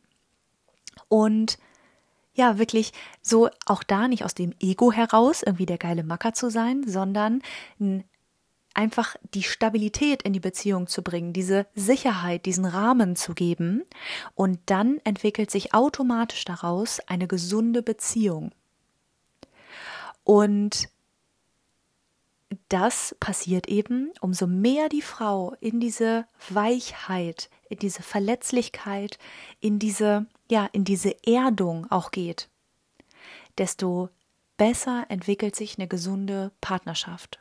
und 1.08 1.58
ja, 2.36 2.60
wirklich 2.60 2.92
so 3.22 3.50
auch 3.66 3.84
da 3.84 4.08
nicht 4.08 4.24
aus 4.24 4.36
dem 4.36 4.54
Ego 4.60 4.92
heraus 4.92 5.42
irgendwie 5.42 5.66
der 5.66 5.78
geile 5.78 6.04
Macker 6.04 6.34
zu 6.34 6.50
sein, 6.50 6.84
sondern 6.88 7.42
ein 7.80 8.04
einfach 8.76 9.16
die 9.34 9.44
Stabilität 9.44 10.22
in 10.22 10.34
die 10.34 10.40
Beziehung 10.40 10.88
zu 10.88 11.02
bringen, 11.02 11.34
diese 11.34 11.66
Sicherheit, 11.76 12.46
diesen 12.46 12.66
Rahmen 12.66 13.16
zu 13.16 13.34
geben. 13.34 13.84
Und 14.36 14.60
dann 14.66 15.00
entwickelt 15.06 15.50
sich 15.50 15.74
automatisch 15.74 16.46
daraus 16.46 17.00
eine 17.08 17.28
gesunde 17.28 17.82
Beziehung. 17.82 18.52
Und 20.24 20.90
das 22.70 23.16
passiert 23.20 23.68
eben, 23.68 24.12
umso 24.22 24.48
mehr 24.48 24.90
die 24.90 25.02
Frau 25.02 25.56
in 25.60 25.80
diese 25.80 26.26
Weichheit, 26.50 27.50
in 27.70 27.80
diese 27.80 28.04
Verletzlichkeit, 28.04 29.18
in 29.60 29.80
diese, 29.80 30.26
ja, 30.50 30.68
in 30.72 30.84
diese 30.84 31.16
Erdung 31.26 31.90
auch 31.92 32.12
geht, 32.12 32.50
desto 33.58 34.10
besser 34.58 35.06
entwickelt 35.10 35.56
sich 35.56 35.78
eine 35.78 35.88
gesunde 35.88 36.52
Partnerschaft. 36.62 37.40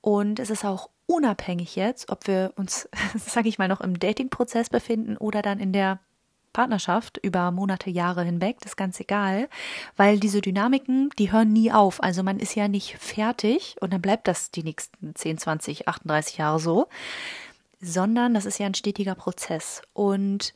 Und 0.00 0.38
es 0.38 0.50
ist 0.50 0.64
auch 0.64 0.90
unabhängig 1.06 1.76
jetzt, 1.76 2.10
ob 2.10 2.26
wir 2.26 2.52
uns, 2.56 2.88
sage 3.16 3.48
ich 3.48 3.58
mal, 3.58 3.68
noch 3.68 3.80
im 3.80 3.98
Dating-Prozess 3.98 4.70
befinden 4.70 5.16
oder 5.16 5.42
dann 5.42 5.60
in 5.60 5.72
der 5.72 6.00
Partnerschaft 6.52 7.18
über 7.22 7.50
Monate, 7.52 7.90
Jahre 7.90 8.24
hinweg, 8.24 8.58
das 8.60 8.72
ist 8.72 8.76
ganz 8.76 8.98
egal, 8.98 9.48
weil 9.96 10.18
diese 10.18 10.40
Dynamiken, 10.40 11.10
die 11.18 11.30
hören 11.30 11.52
nie 11.52 11.70
auf. 11.70 12.02
Also 12.02 12.22
man 12.22 12.40
ist 12.40 12.56
ja 12.56 12.66
nicht 12.66 12.96
fertig 12.98 13.76
und 13.80 13.92
dann 13.92 14.02
bleibt 14.02 14.26
das 14.26 14.50
die 14.50 14.64
nächsten 14.64 15.14
10, 15.14 15.38
20, 15.38 15.88
38 15.88 16.38
Jahre 16.38 16.58
so, 16.58 16.88
sondern 17.80 18.34
das 18.34 18.46
ist 18.46 18.58
ja 18.58 18.66
ein 18.66 18.74
stetiger 18.74 19.14
Prozess. 19.14 19.82
Und 19.92 20.54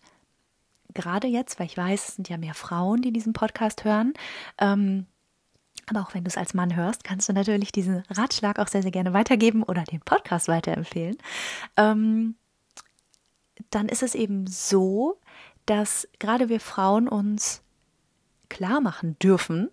gerade 0.95 1.27
jetzt, 1.27 1.59
weil 1.59 1.67
ich 1.67 1.77
weiß, 1.77 2.09
es 2.09 2.15
sind 2.17 2.29
ja 2.29 2.37
mehr 2.37 2.55
Frauen, 2.55 3.03
die 3.03 3.13
diesen 3.13 3.33
Podcast 3.33 3.85
hören, 3.85 4.15
ähm, 4.59 5.07
aber 5.87 6.01
auch 6.01 6.15
wenn 6.15 6.25
du 6.25 6.29
es 6.29 6.39
als 6.39 6.55
Mann 6.55 6.75
hörst, 6.75 7.05
kannst 7.05 7.29
du 7.29 7.33
natürlich 7.33 7.73
diesen 7.73 8.03
Ratschlag 8.09 8.59
auch 8.59 8.69
sehr, 8.69 8.83
sehr 8.83 8.91
gerne 8.91 9.13
weitergeben 9.13 9.63
oder 9.63 9.85
den 9.85 10.01
Podcast 10.01 10.49
weiterempfehlen. 10.49 11.19
Ähm, 11.77 12.37
dann 13.71 13.89
ist 13.89 14.03
es 14.03 14.15
eben 14.15 14.47
so, 14.47 15.21
dass 15.67 16.09
gerade 16.19 16.49
wir 16.49 16.61
Frauen 16.61 17.09
uns 17.09 17.63
klar 18.49 18.81
machen 18.81 19.19
dürfen, 19.19 19.71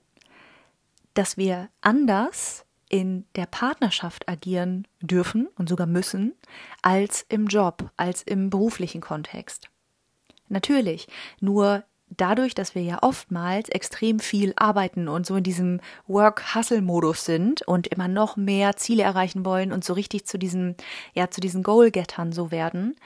dass 1.13 1.38
wir 1.38 1.70
anders 1.82 2.66
in 2.90 3.25
der 3.36 3.46
Partnerschaft 3.46 4.28
agieren 4.28 4.86
dürfen 5.01 5.48
und 5.56 5.70
sogar 5.70 5.88
müssen, 5.88 6.34
als 6.81 7.25
im 7.29 7.48
Job, 7.48 7.90
als 7.96 8.22
im 8.22 8.50
beruflichen 8.50 9.01
Kontext. 9.01 9.71
Natürlich, 10.51 11.07
nur 11.40 11.83
dadurch, 12.09 12.53
dass 12.53 12.75
wir 12.75 12.83
ja 12.83 13.00
oftmals 13.01 13.70
extrem 13.70 14.20
viel 14.20 14.51
arbeiten 14.57 15.07
und 15.07 15.25
so 15.25 15.37
in 15.37 15.44
diesem 15.44 15.79
Work-Hustle-Modus 16.07 17.24
sind 17.24 17.61
und 17.64 17.87
immer 17.87 18.09
noch 18.09 18.35
mehr 18.35 18.75
Ziele 18.75 19.03
erreichen 19.03 19.46
wollen 19.46 19.72
und 19.72 19.85
so 19.85 19.94
richtig 19.94 20.27
zu 20.27 20.37
diesen, 20.37 20.75
ja, 21.14 21.31
zu 21.31 21.42
diesen 21.42 21.64
Goal-Gettern 21.64 22.33
so 22.33 22.51
werden, 22.51 22.98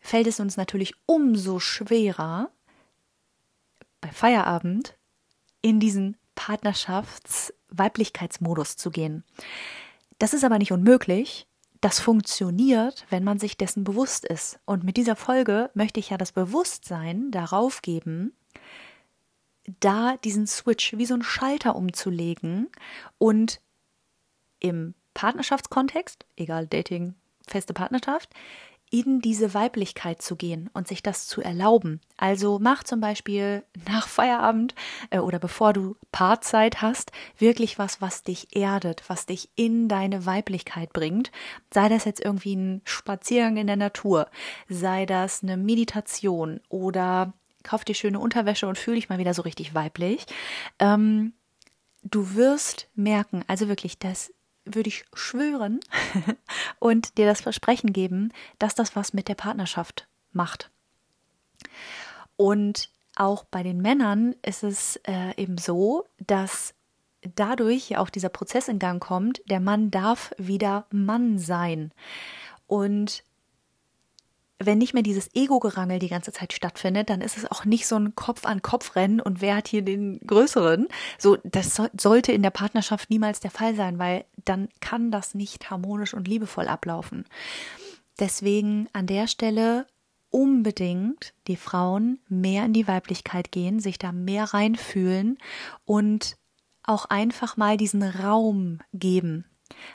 fällt 0.00 0.26
es 0.26 0.40
uns 0.40 0.58
natürlich 0.58 0.92
umso 1.06 1.58
schwerer, 1.58 2.50
bei 4.00 4.12
Feierabend 4.12 4.96
in 5.60 5.80
diesen 5.80 6.16
Partnerschafts-Weiblichkeitsmodus 6.34 8.76
zu 8.76 8.90
gehen. 8.90 9.24
Das 10.18 10.34
ist 10.34 10.44
aber 10.44 10.58
nicht 10.58 10.70
unmöglich, 10.70 11.47
das 11.80 12.00
funktioniert, 12.00 13.06
wenn 13.10 13.24
man 13.24 13.38
sich 13.38 13.56
dessen 13.56 13.84
bewusst 13.84 14.24
ist. 14.24 14.58
Und 14.64 14.84
mit 14.84 14.96
dieser 14.96 15.16
Folge 15.16 15.70
möchte 15.74 16.00
ich 16.00 16.10
ja 16.10 16.16
das 16.16 16.32
Bewusstsein 16.32 17.30
darauf 17.30 17.82
geben, 17.82 18.32
da 19.80 20.16
diesen 20.18 20.46
Switch 20.46 20.96
wie 20.96 21.06
so 21.06 21.14
ein 21.14 21.22
Schalter 21.22 21.76
umzulegen 21.76 22.68
und 23.18 23.60
im 24.60 24.94
Partnerschaftskontext, 25.14 26.26
egal 26.36 26.66
Dating, 26.66 27.14
feste 27.46 27.74
Partnerschaft, 27.74 28.30
in 28.90 29.20
diese 29.20 29.54
Weiblichkeit 29.54 30.22
zu 30.22 30.36
gehen 30.36 30.70
und 30.72 30.88
sich 30.88 31.02
das 31.02 31.26
zu 31.26 31.40
erlauben. 31.40 32.00
Also 32.16 32.58
mach 32.60 32.84
zum 32.84 33.00
Beispiel 33.00 33.64
nach 33.88 34.08
Feierabend 34.08 34.74
äh, 35.10 35.18
oder 35.18 35.38
bevor 35.38 35.72
du 35.72 35.96
Paarzeit 36.12 36.82
hast, 36.82 37.12
wirklich 37.36 37.78
was, 37.78 38.00
was 38.00 38.22
dich 38.22 38.56
erdet, 38.56 39.04
was 39.08 39.26
dich 39.26 39.50
in 39.56 39.88
deine 39.88 40.26
Weiblichkeit 40.26 40.92
bringt. 40.92 41.30
Sei 41.72 41.88
das 41.88 42.04
jetzt 42.04 42.24
irgendwie 42.24 42.56
ein 42.56 42.82
Spaziergang 42.84 43.56
in 43.56 43.66
der 43.66 43.76
Natur, 43.76 44.28
sei 44.68 45.06
das 45.06 45.42
eine 45.42 45.56
Meditation 45.56 46.60
oder 46.68 47.32
kauf 47.62 47.84
dir 47.84 47.94
schöne 47.94 48.18
Unterwäsche 48.18 48.66
und 48.66 48.78
fühl 48.78 48.94
dich 48.94 49.08
mal 49.08 49.18
wieder 49.18 49.34
so 49.34 49.42
richtig 49.42 49.74
weiblich. 49.74 50.24
Ähm, 50.78 51.34
du 52.02 52.34
wirst 52.34 52.88
merken, 52.94 53.44
also 53.46 53.68
wirklich, 53.68 53.98
das 53.98 54.32
würde 54.74 54.88
ich 54.88 55.04
schwören 55.14 55.80
und 56.78 57.18
dir 57.18 57.26
das 57.26 57.40
Versprechen 57.40 57.92
geben, 57.92 58.32
dass 58.58 58.74
das 58.74 58.96
was 58.96 59.12
mit 59.12 59.28
der 59.28 59.34
Partnerschaft 59.34 60.08
macht. 60.32 60.70
Und 62.36 62.90
auch 63.16 63.44
bei 63.44 63.62
den 63.62 63.82
Männern 63.82 64.34
ist 64.42 64.62
es 64.62 64.96
äh, 65.04 65.34
eben 65.36 65.58
so, 65.58 66.04
dass 66.18 66.74
dadurch 67.34 67.90
ja 67.90 67.98
auch 67.98 68.10
dieser 68.10 68.28
Prozess 68.28 68.68
in 68.68 68.78
Gang 68.78 69.02
kommt, 69.02 69.42
der 69.50 69.60
Mann 69.60 69.90
darf 69.90 70.32
wieder 70.38 70.86
Mann 70.90 71.38
sein. 71.38 71.92
Und 72.66 73.24
wenn 74.58 74.78
nicht 74.78 74.92
mehr 74.92 75.04
dieses 75.04 75.34
Ego-Gerangel 75.34 76.00
die 76.00 76.08
ganze 76.08 76.32
Zeit 76.32 76.52
stattfindet, 76.52 77.10
dann 77.10 77.20
ist 77.20 77.36
es 77.36 77.50
auch 77.50 77.64
nicht 77.64 77.86
so 77.86 77.96
ein 77.96 78.16
Kopf-an-Kopf-Rennen 78.16 79.20
und 79.20 79.40
wer 79.40 79.56
hat 79.56 79.68
hier 79.68 79.82
den 79.82 80.18
größeren. 80.26 80.88
So, 81.16 81.36
das 81.44 81.74
so, 81.74 81.86
sollte 81.98 82.32
in 82.32 82.42
der 82.42 82.50
Partnerschaft 82.50 83.08
niemals 83.10 83.40
der 83.40 83.52
Fall 83.52 83.76
sein, 83.76 83.98
weil 83.98 84.24
dann 84.44 84.68
kann 84.80 85.10
das 85.10 85.34
nicht 85.34 85.70
harmonisch 85.70 86.12
und 86.12 86.26
liebevoll 86.26 86.66
ablaufen. 86.66 87.24
Deswegen 88.18 88.88
an 88.92 89.06
der 89.06 89.28
Stelle 89.28 89.86
unbedingt 90.30 91.34
die 91.46 91.56
Frauen 91.56 92.18
mehr 92.28 92.64
in 92.64 92.72
die 92.72 92.88
Weiblichkeit 92.88 93.52
gehen, 93.52 93.78
sich 93.78 93.96
da 93.98 94.10
mehr 94.12 94.44
reinfühlen 94.44 95.38
und 95.84 96.36
auch 96.82 97.04
einfach 97.06 97.56
mal 97.56 97.76
diesen 97.76 98.02
Raum 98.02 98.80
geben. 98.92 99.44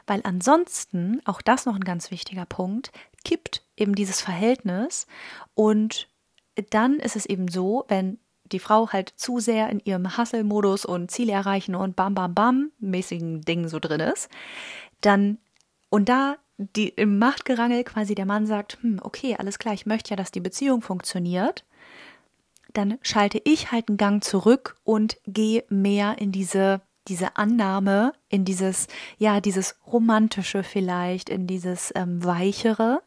Weil 0.07 0.21
ansonsten, 0.23 1.21
auch 1.25 1.41
das 1.41 1.65
noch 1.65 1.75
ein 1.75 1.83
ganz 1.83 2.11
wichtiger 2.11 2.45
Punkt, 2.45 2.91
kippt 3.23 3.63
eben 3.77 3.95
dieses 3.95 4.21
Verhältnis 4.21 5.07
und 5.55 6.07
dann 6.69 6.99
ist 6.99 7.15
es 7.15 7.25
eben 7.25 7.47
so, 7.47 7.85
wenn 7.87 8.19
die 8.45 8.59
Frau 8.59 8.91
halt 8.91 9.13
zu 9.15 9.39
sehr 9.39 9.69
in 9.69 9.79
ihrem 9.79 10.17
Hustle-Modus 10.17 10.85
und 10.85 11.09
Ziele 11.09 11.33
erreichen 11.33 11.75
und 11.75 11.95
bam, 11.95 12.13
bam, 12.13 12.35
bam 12.35 12.71
mäßigen 12.79 13.41
Dingen 13.41 13.67
so 13.67 13.79
drin 13.79 14.01
ist, 14.01 14.29
dann 15.01 15.39
und 15.89 16.09
da 16.09 16.37
die 16.57 16.89
im 16.89 17.17
Machtgerangel 17.17 17.83
quasi 17.83 18.15
der 18.15 18.25
Mann 18.25 18.45
sagt, 18.45 18.77
hm, 18.81 18.99
okay, 19.01 19.35
alles 19.37 19.59
klar, 19.59 19.73
ich 19.73 19.85
möchte 19.85 20.11
ja, 20.11 20.15
dass 20.15 20.31
die 20.31 20.39
Beziehung 20.39 20.81
funktioniert, 20.81 21.65
dann 22.73 22.97
schalte 23.01 23.41
ich 23.43 23.71
halt 23.71 23.89
einen 23.89 23.97
Gang 23.97 24.23
zurück 24.23 24.77
und 24.83 25.17
gehe 25.25 25.63
mehr 25.69 26.17
in 26.19 26.31
diese 26.31 26.81
diese 27.07 27.35
Annahme 27.35 28.13
in 28.29 28.45
dieses, 28.45 28.87
ja, 29.17 29.41
dieses 29.41 29.75
romantische 29.85 30.63
vielleicht, 30.63 31.29
in 31.29 31.47
dieses 31.47 31.91
ähm, 31.95 32.23
weichere, 32.23 33.01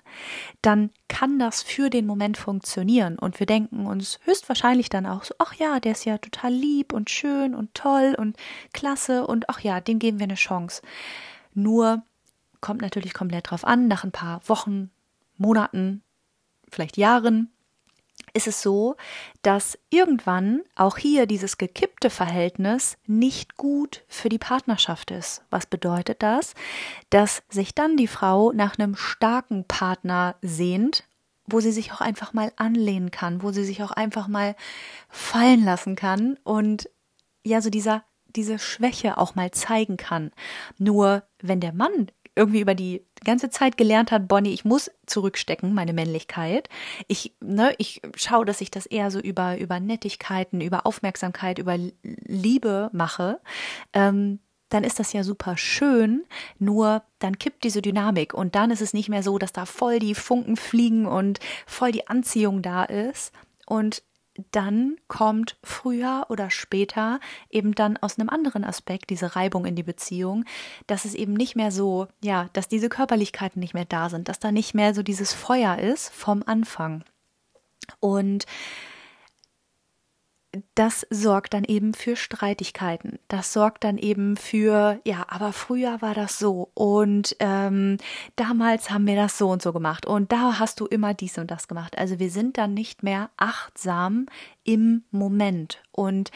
dann 0.61 0.90
kann 1.09 1.38
das 1.38 1.62
für 1.62 1.88
den 1.88 2.06
Moment 2.06 2.37
funktionieren 2.37 3.18
und 3.18 3.40
wir 3.40 3.46
denken 3.46 3.87
uns 3.87 4.18
höchstwahrscheinlich 4.24 4.88
dann 4.88 5.06
auch 5.06 5.24
so, 5.24 5.35
ach 5.38 5.54
ja, 5.54 5.80
der 5.80 5.92
ist 5.92 6.04
ja 6.04 6.18
total 6.18 6.52
lieb 6.52 6.92
und 6.92 7.11
schön 7.11 7.54
und 7.54 7.74
toll 7.74 8.14
und 8.18 8.37
klasse 8.72 9.26
und 9.26 9.48
ach 9.48 9.61
ja, 9.61 9.80
dem 9.80 9.98
geben 9.98 10.18
wir 10.18 10.24
eine 10.24 10.35
Chance. 10.35 10.82
Nur 11.54 12.02
kommt 12.61 12.82
natürlich 12.82 13.14
komplett 13.14 13.50
drauf 13.50 13.64
an, 13.64 13.88
nach 13.88 14.04
ein 14.04 14.12
paar 14.12 14.46
Wochen, 14.48 14.90
Monaten, 15.38 16.02
vielleicht 16.70 16.96
Jahren 16.96 17.50
ist 18.37 18.46
es 18.46 18.62
so, 18.62 18.96
dass 19.42 19.79
irgendwann 19.90 20.62
auch 20.75 20.99
hier 20.99 21.27
dieses 21.27 21.59
gekippte 21.59 22.11
Verhältnis 22.11 22.99
nicht 23.07 23.57
gut 23.57 24.05
für 24.09 24.29
die 24.29 24.38
Partnerschaft 24.38 25.11
ist. 25.11 25.42
Was 25.51 25.66
bedeutet 25.66 26.22
das? 26.22 26.55
Dass 27.11 27.42
sich 27.49 27.75
dann 27.75 27.96
die 27.96 28.07
Frau 28.07 28.53
nach 28.53 28.79
einem 28.79 28.94
starken 28.94 29.64
Partner 29.64 30.37
sehnt, 30.42 31.05
wo 31.46 31.61
sie 31.61 31.72
sich 31.72 31.92
auch 31.92 32.01
einfach 32.01 32.33
mal 32.33 32.53
anlehnen 32.57 33.11
kann, 33.11 33.42
wo 33.42 33.53
sie 33.53 33.64
sich 33.64 33.83
auch 33.83 33.92
einfach 33.92 34.29
mal 34.29 34.55
fallen 35.09 35.64
lassen 35.64 35.96
kann 35.96 36.38
und 36.44 36.90
ja, 37.44 37.61
so 37.61 37.70
dieser 37.70 38.05
diese 38.37 38.59
Schwäche 38.59 39.16
auch 39.16 39.35
mal 39.35 39.51
zeigen 39.51 39.96
kann. 39.96 40.31
Nur 40.77 41.22
wenn 41.40 41.61
der 41.61 41.72
Mann 41.72 42.11
irgendwie 42.35 42.61
über 42.61 42.75
die 42.75 43.06
ganze 43.24 43.50
Zeit 43.50 43.76
gelernt 43.76 44.11
hat, 44.11 44.29
Bonnie, 44.29 44.52
ich 44.52 44.64
muss 44.64 44.90
zurückstecken, 45.07 45.74
meine 45.74 45.92
Männlichkeit. 45.92 46.68
Ich, 47.09 47.35
ne, 47.40 47.74
ich 47.79 48.02
schaue, 48.16 48.44
dass 48.44 48.61
ich 48.61 48.70
das 48.70 48.87
eher 48.87 49.11
so 49.11 49.18
über, 49.18 49.59
über 49.59 49.81
Nettigkeiten, 49.81 50.61
über 50.61 50.87
Aufmerksamkeit, 50.87 51.59
über 51.59 51.76
Liebe 52.02 52.90
mache. 52.92 53.40
Ähm, 53.92 54.40
dann 54.68 54.85
ist 54.85 54.98
das 54.98 55.12
ja 55.12 55.22
super 55.22 55.57
schön, 55.57 56.24
nur 56.59 57.02
dann 57.20 57.38
kippt 57.38 57.62
diese 57.62 57.83
Dynamik 57.83 58.35
und 58.35 58.57
dann 58.57 58.72
ist 58.72 58.81
es 58.81 58.94
nicht 58.94 59.09
mehr 59.09 59.22
so, 59.22 59.38
dass 59.38 59.52
da 59.52 59.64
voll 59.64 60.00
die 60.00 60.14
Funken 60.14 60.57
fliegen 60.57 61.07
und 61.07 61.38
voll 61.66 61.92
die 61.92 62.09
Anziehung 62.09 62.62
da 62.62 62.85
ist. 62.85 63.33
Und 63.66 64.02
dann 64.53 64.96
kommt 65.09 65.57
früher 65.62 66.27
oder 66.29 66.51
später 66.51 67.20
eben 67.51 67.75
dann 67.75 67.96
aus 67.96 68.18
einem 68.18 68.29
anderen 68.29 68.64
Aspekt 68.64 69.11
diese 69.11 69.37
Reibung 69.37 69.66
in 69.66 69.77
die 69.77 69.83
Beziehung, 69.83 70.44
dass 70.87 71.05
es 71.05 71.14
eben 71.14 71.35
nicht 71.35 71.57
mehr 71.57 71.70
so, 71.70 72.09
ja, 72.22 72.49
dass 72.53 72.68
diese 72.68 72.88
Körperlichkeiten 72.88 73.61
nicht 73.61 73.75
mehr 73.75 73.85
da 73.85 74.09
sind, 74.09 74.29
dass 74.29 74.38
da 74.38 74.53
nicht 74.53 74.75
mehr 74.75 74.94
so 74.94 75.03
dieses 75.03 75.33
Feuer 75.33 75.79
ist 75.79 76.12
vom 76.12 76.42
Anfang. 76.46 77.05
Und 78.01 78.46
das 80.75 81.07
sorgt 81.11 81.55
dann 81.55 81.64
eben 81.64 81.95
für 81.95 82.16
Streitigkeiten. 82.16 83.19
Das 83.29 83.53
sorgt 83.53 83.85
dann 83.85 83.99
eben 83.99 84.37
für, 84.37 85.01
ja, 85.05 85.27
aber 85.29 85.53
früher 85.53 86.01
war 86.03 86.14
das 86.14 86.38
so 86.38 86.71
und 86.75 87.37
ähm, 87.40 87.99
damals 88.37 88.90
haben 88.90 89.07
wir 89.07 89.16
das 89.16 89.38
so 89.38 89.49
und 89.49 89.62
so 89.62 89.73
gemacht 89.73 90.07
und 90.07 90.33
da 90.33 90.59
hast 90.59 90.81
du 90.81 90.87
immer 90.87 91.14
dies 91.14 91.38
und 91.38 91.51
das 91.51 91.69
gemacht. 91.69 91.99
Also 91.99 92.19
wir 92.19 92.31
sind 92.31 92.59
dann 92.59 92.75
nicht 92.75 93.03
mehr 93.03 93.31
achtsam 93.37 94.27
im 94.64 95.05
Moment 95.11 95.83
und 95.92 96.31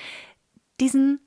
diesen 0.81 1.21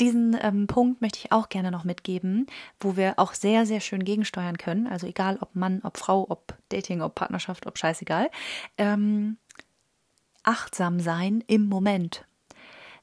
diesen 0.00 0.36
ähm, 0.40 0.66
Punkt 0.66 1.00
möchte 1.00 1.20
ich 1.20 1.32
auch 1.32 1.48
gerne 1.48 1.70
noch 1.70 1.84
mitgeben, 1.84 2.46
wo 2.80 2.96
wir 2.96 3.18
auch 3.18 3.32
sehr, 3.32 3.64
sehr 3.64 3.80
schön 3.80 4.04
gegensteuern 4.04 4.58
können. 4.58 4.86
Also 4.88 5.06
egal 5.06 5.38
ob 5.40 5.54
Mann, 5.54 5.80
ob 5.84 5.98
Frau, 5.98 6.26
ob 6.28 6.56
Dating, 6.68 7.00
ob 7.00 7.14
Partnerschaft, 7.14 7.66
ob 7.66 7.78
scheißegal. 7.78 8.30
Ähm, 8.76 9.36
achtsam 10.44 11.00
sein 11.00 11.42
im 11.46 11.68
Moment. 11.68 12.24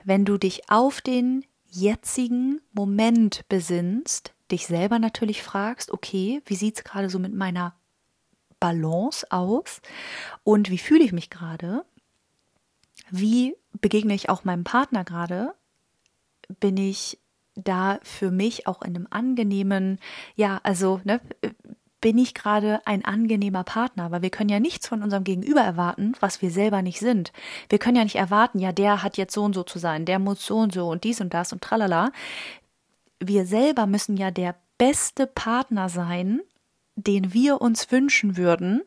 Wenn 0.03 0.25
du 0.25 0.37
dich 0.37 0.69
auf 0.69 1.01
den 1.01 1.45
jetzigen 1.67 2.61
Moment 2.73 3.45
besinnst, 3.49 4.33
dich 4.51 4.67
selber 4.67 4.99
natürlich 4.99 5.43
fragst, 5.43 5.91
okay, 5.91 6.41
wie 6.45 6.55
sieht 6.55 6.77
es 6.77 6.83
gerade 6.83 7.09
so 7.09 7.19
mit 7.19 7.33
meiner 7.33 7.75
Balance 8.59 9.25
aus 9.31 9.81
und 10.43 10.69
wie 10.69 10.77
fühle 10.77 11.03
ich 11.03 11.13
mich 11.13 11.29
gerade? 11.29 11.85
Wie 13.09 13.55
begegne 13.79 14.13
ich 14.13 14.29
auch 14.29 14.43
meinem 14.43 14.63
Partner 14.63 15.03
gerade? 15.03 15.53
Bin 16.59 16.77
ich 16.77 17.19
da 17.55 17.99
für 18.03 18.31
mich 18.31 18.67
auch 18.67 18.81
in 18.81 18.95
einem 18.95 19.07
angenehmen, 19.09 19.99
ja, 20.35 20.59
also 20.63 21.01
ne, 21.03 21.19
bin 22.01 22.17
ich 22.17 22.33
gerade 22.33 22.81
ein 22.85 23.05
angenehmer 23.05 23.63
Partner? 23.63 24.11
Weil 24.11 24.23
wir 24.23 24.31
können 24.31 24.49
ja 24.49 24.59
nichts 24.59 24.87
von 24.87 25.03
unserem 25.03 25.23
Gegenüber 25.23 25.61
erwarten, 25.61 26.13
was 26.19 26.41
wir 26.41 26.51
selber 26.51 26.81
nicht 26.81 26.99
sind. 26.99 27.31
Wir 27.69 27.79
können 27.79 27.95
ja 27.95 28.03
nicht 28.03 28.15
erwarten, 28.15 28.59
ja, 28.59 28.71
der 28.71 29.03
hat 29.03 29.17
jetzt 29.17 29.33
so 29.33 29.43
und 29.43 29.53
so 29.53 29.63
zu 29.63 29.79
sein, 29.79 30.05
der 30.05 30.19
muss 30.19 30.45
so 30.45 30.57
und 30.57 30.73
so 30.73 30.89
und 30.89 31.03
dies 31.03 31.21
und 31.21 31.33
das 31.33 31.53
und 31.53 31.61
tralala. 31.61 32.11
Wir 33.19 33.45
selber 33.45 33.85
müssen 33.85 34.17
ja 34.17 34.31
der 34.31 34.55
beste 34.77 35.27
Partner 35.27 35.89
sein, 35.89 36.41
den 36.95 37.33
wir 37.33 37.61
uns 37.61 37.91
wünschen 37.91 38.35
würden, 38.35 38.81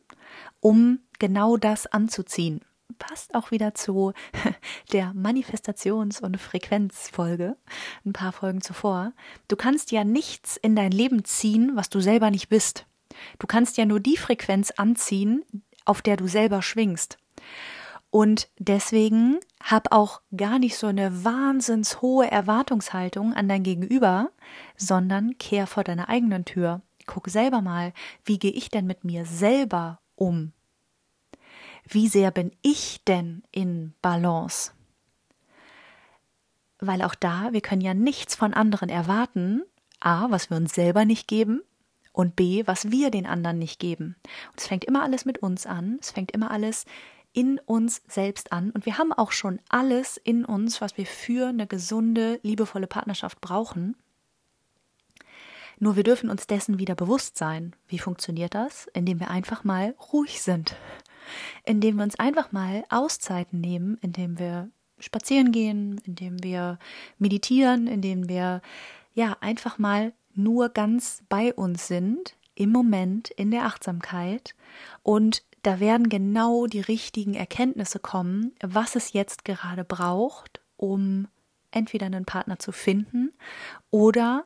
um 0.59 0.99
genau 1.19 1.55
das 1.57 1.87
anzuziehen. 1.87 2.61
Passt 2.99 3.33
auch 3.33 3.51
wieder 3.51 3.73
zu 3.73 4.13
der 4.91 5.13
Manifestations- 5.13 6.21
und 6.21 6.39
Frequenzfolge, 6.39 7.57
ein 8.05 8.13
paar 8.13 8.31
Folgen 8.31 8.61
zuvor. 8.61 9.13
Du 9.47 9.55
kannst 9.55 9.91
ja 9.91 10.03
nichts 10.03 10.57
in 10.57 10.75
dein 10.75 10.91
Leben 10.91 11.23
ziehen, 11.23 11.71
was 11.75 11.89
du 11.89 11.99
selber 11.99 12.29
nicht 12.29 12.49
bist. 12.49 12.85
Du 13.39 13.47
kannst 13.47 13.77
ja 13.77 13.85
nur 13.85 13.99
die 13.99 14.17
Frequenz 14.17 14.71
anziehen, 14.71 15.43
auf 15.85 16.01
der 16.01 16.17
du 16.17 16.27
selber 16.27 16.61
schwingst. 16.61 17.17
Und 18.09 18.47
deswegen 18.59 19.39
hab 19.61 19.91
auch 19.91 20.21
gar 20.35 20.57
nicht 20.57 20.77
so 20.77 20.87
eine 20.87 21.25
wahnsinns 21.25 22.01
hohe 22.01 22.31
Erwartungshaltung 22.31 23.33
an 23.33 23.49
dein 23.49 23.63
Gegenüber, 23.63 24.31
sondern 24.77 25.37
kehr 25.37 25.67
vor 25.67 25.83
deiner 25.83 26.07
eigenen 26.07 26.45
Tür. 26.45 26.81
Guck 27.07 27.27
selber 27.27 27.61
mal, 27.61 27.93
wie 28.23 28.39
gehe 28.39 28.51
ich 28.51 28.69
denn 28.69 28.87
mit 28.87 29.03
mir 29.03 29.25
selber 29.25 29.99
um? 30.15 30.53
Wie 31.87 32.07
sehr 32.07 32.31
bin 32.31 32.51
ich 32.61 33.03
denn 33.03 33.43
in 33.51 33.93
Balance? 34.01 34.71
Weil 36.79 37.01
auch 37.01 37.15
da, 37.15 37.51
wir 37.51 37.61
können 37.61 37.81
ja 37.81 37.93
nichts 37.93 38.33
von 38.35 38.53
anderen 38.53 38.89
erwarten, 38.89 39.61
a, 39.99 40.27
was 40.29 40.49
wir 40.49 40.57
uns 40.57 40.73
selber 40.73 41.05
nicht 41.05 41.27
geben, 41.27 41.61
und 42.15 42.35
B, 42.35 42.63
was 42.65 42.91
wir 42.91 43.11
den 43.11 43.25
anderen 43.25 43.59
nicht 43.59 43.79
geben. 43.79 44.15
Und 44.51 44.59
es 44.59 44.67
fängt 44.67 44.85
immer 44.85 45.03
alles 45.03 45.25
mit 45.25 45.39
uns 45.39 45.65
an, 45.65 45.97
es 46.01 46.11
fängt 46.11 46.31
immer 46.31 46.49
alles 46.49 46.85
in 47.33 47.59
uns 47.65 48.01
selbst 48.07 48.53
an 48.53 48.71
und 48.71 48.85
wir 48.85 48.97
haben 48.97 49.11
auch 49.11 49.33
schon 49.33 49.59
alles 49.67 50.15
in 50.15 50.45
uns, 50.45 50.79
was 50.79 50.97
wir 50.97 51.05
für 51.05 51.49
eine 51.49 51.67
gesunde, 51.67 52.39
liebevolle 52.43 52.87
Partnerschaft 52.87 53.41
brauchen. 53.41 53.97
Nur 55.77 55.97
wir 55.97 56.03
dürfen 56.03 56.29
uns 56.29 56.47
dessen 56.47 56.79
wieder 56.79 56.95
bewusst 56.95 57.37
sein. 57.37 57.75
Wie 57.89 57.99
funktioniert 57.99 58.55
das? 58.55 58.87
Indem 58.93 59.19
wir 59.19 59.29
einfach 59.29 59.65
mal 59.65 59.93
ruhig 60.13 60.41
sind. 60.41 60.77
Indem 61.65 61.97
wir 61.97 62.03
uns 62.03 62.17
einfach 62.17 62.53
mal 62.53 62.85
Auszeiten 62.89 63.59
nehmen, 63.59 63.97
indem 64.01 64.39
wir 64.39 64.69
spazieren 64.99 65.51
gehen, 65.51 65.99
indem 66.05 66.41
wir 66.41 66.79
meditieren, 67.17 67.87
indem 67.87 68.29
wir 68.29 68.61
ja 69.13 69.35
einfach 69.41 69.77
mal 69.77 70.13
nur 70.35 70.69
ganz 70.69 71.23
bei 71.29 71.53
uns 71.53 71.87
sind, 71.87 72.35
im 72.55 72.71
Moment, 72.71 73.29
in 73.31 73.51
der 73.51 73.65
Achtsamkeit 73.65 74.55
und 75.03 75.43
da 75.63 75.79
werden 75.79 76.09
genau 76.09 76.67
die 76.67 76.79
richtigen 76.79 77.33
Erkenntnisse 77.33 77.99
kommen, 77.99 78.53
was 78.61 78.95
es 78.95 79.13
jetzt 79.13 79.45
gerade 79.45 79.83
braucht, 79.83 80.61
um 80.77 81.27
entweder 81.71 82.05
einen 82.05 82.25
Partner 82.25 82.59
zu 82.59 82.71
finden 82.71 83.33
oder 83.89 84.45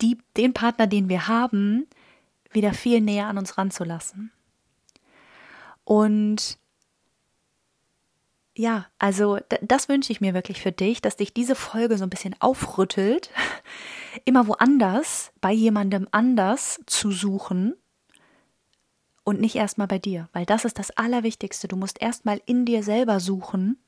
die, 0.00 0.18
den 0.36 0.54
Partner, 0.54 0.86
den 0.86 1.08
wir 1.08 1.28
haben, 1.28 1.86
wieder 2.52 2.74
viel 2.74 3.00
näher 3.00 3.26
an 3.26 3.38
uns 3.38 3.58
ranzulassen. 3.58 4.30
Und 5.84 6.58
ja, 8.54 8.86
also 8.98 9.38
das 9.62 9.88
wünsche 9.88 10.12
ich 10.12 10.20
mir 10.20 10.34
wirklich 10.34 10.60
für 10.60 10.72
dich, 10.72 11.00
dass 11.00 11.16
dich 11.16 11.32
diese 11.32 11.54
Folge 11.54 11.96
so 11.96 12.04
ein 12.04 12.10
bisschen 12.10 12.36
aufrüttelt, 12.38 13.30
immer 14.24 14.46
woanders, 14.46 15.32
bei 15.40 15.52
jemandem 15.52 16.08
anders 16.10 16.80
zu 16.86 17.10
suchen 17.10 17.74
und 19.24 19.40
nicht 19.40 19.56
erstmal 19.56 19.86
bei 19.86 19.98
dir, 19.98 20.28
weil 20.32 20.46
das 20.46 20.64
ist 20.64 20.78
das 20.78 20.90
Allerwichtigste. 20.90 21.68
Du 21.68 21.76
musst 21.76 22.00
erstmal 22.00 22.40
in 22.46 22.64
dir 22.64 22.82
selber 22.82 23.20
suchen, 23.20 23.78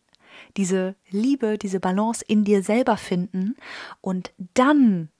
diese 0.56 0.94
Liebe, 1.10 1.58
diese 1.58 1.80
Balance 1.80 2.24
in 2.26 2.44
dir 2.44 2.62
selber 2.62 2.96
finden 2.96 3.56
und 4.00 4.32
dann 4.54 5.10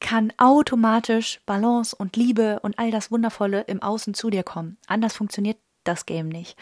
kann 0.00 0.32
automatisch 0.36 1.40
Balance 1.46 1.94
und 1.94 2.16
Liebe 2.16 2.60
und 2.60 2.78
all 2.78 2.90
das 2.90 3.10
Wundervolle 3.10 3.62
im 3.62 3.80
Außen 3.82 4.14
zu 4.14 4.30
dir 4.30 4.42
kommen. 4.42 4.76
Anders 4.86 5.14
funktioniert 5.14 5.58
das 5.84 6.06
Game 6.06 6.28
nicht. 6.28 6.56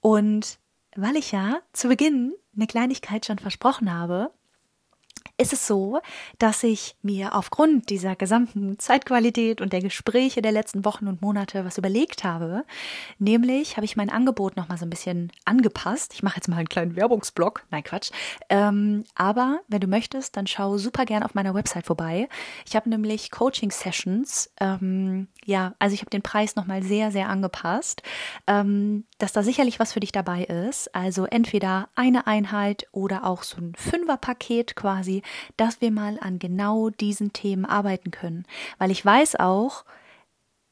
Und 0.00 0.58
weil 0.96 1.16
ich 1.16 1.30
ja 1.30 1.60
zu 1.72 1.88
Beginn 1.88 2.32
eine 2.56 2.66
Kleinigkeit 2.66 3.26
schon 3.26 3.38
versprochen 3.38 3.92
habe, 3.92 4.32
ist 5.36 5.52
es 5.52 5.66
so, 5.66 6.00
dass 6.38 6.62
ich 6.62 6.96
mir 7.02 7.34
aufgrund 7.34 7.90
dieser 7.90 8.16
gesamten 8.16 8.78
Zeitqualität 8.78 9.60
und 9.60 9.72
der 9.72 9.82
Gespräche 9.82 10.42
der 10.42 10.52
letzten 10.52 10.84
Wochen 10.84 11.06
und 11.08 11.22
Monate 11.22 11.64
was 11.64 11.78
überlegt 11.78 12.24
habe. 12.24 12.64
Nämlich 13.18 13.76
habe 13.76 13.84
ich 13.84 13.96
mein 13.96 14.10
Angebot 14.10 14.56
noch 14.56 14.68
mal 14.68 14.78
so 14.78 14.86
ein 14.86 14.90
bisschen 14.90 15.32
angepasst. 15.44 16.14
Ich 16.14 16.22
mache 16.22 16.36
jetzt 16.36 16.48
mal 16.48 16.56
einen 16.56 16.68
kleinen 16.68 16.96
Werbungsblock. 16.96 17.64
Nein, 17.70 17.84
Quatsch. 17.84 18.10
Ähm, 18.48 19.04
aber 19.14 19.60
wenn 19.68 19.80
du 19.80 19.86
möchtest, 19.86 20.36
dann 20.36 20.46
schau 20.46 20.78
super 20.78 21.04
gern 21.04 21.22
auf 21.22 21.34
meiner 21.34 21.54
Website 21.54 21.86
vorbei. 21.86 22.28
Ich 22.66 22.76
habe 22.76 22.88
nämlich 22.88 23.30
Coaching-Sessions. 23.30 24.50
Ähm, 24.60 25.28
ja, 25.44 25.74
also 25.78 25.94
ich 25.94 26.00
habe 26.00 26.10
den 26.10 26.22
Preis 26.22 26.56
noch 26.56 26.66
mal 26.66 26.82
sehr, 26.82 27.10
sehr 27.10 27.28
angepasst, 27.28 28.02
ähm, 28.46 29.04
dass 29.18 29.32
da 29.32 29.42
sicherlich 29.42 29.80
was 29.80 29.92
für 29.92 30.00
dich 30.00 30.12
dabei 30.12 30.44
ist. 30.44 30.94
Also 30.94 31.24
entweder 31.24 31.88
eine 31.94 32.26
Einheit 32.26 32.86
oder 32.92 33.24
auch 33.24 33.42
so 33.42 33.58
ein 33.58 33.74
Fünferpaket 33.74 34.76
quasi 34.76 35.22
dass 35.56 35.80
wir 35.80 35.90
mal 35.90 36.18
an 36.20 36.38
genau 36.38 36.90
diesen 36.90 37.32
Themen 37.32 37.64
arbeiten 37.64 38.10
können. 38.10 38.44
Weil 38.78 38.90
ich 38.90 39.04
weiß 39.04 39.36
auch, 39.36 39.84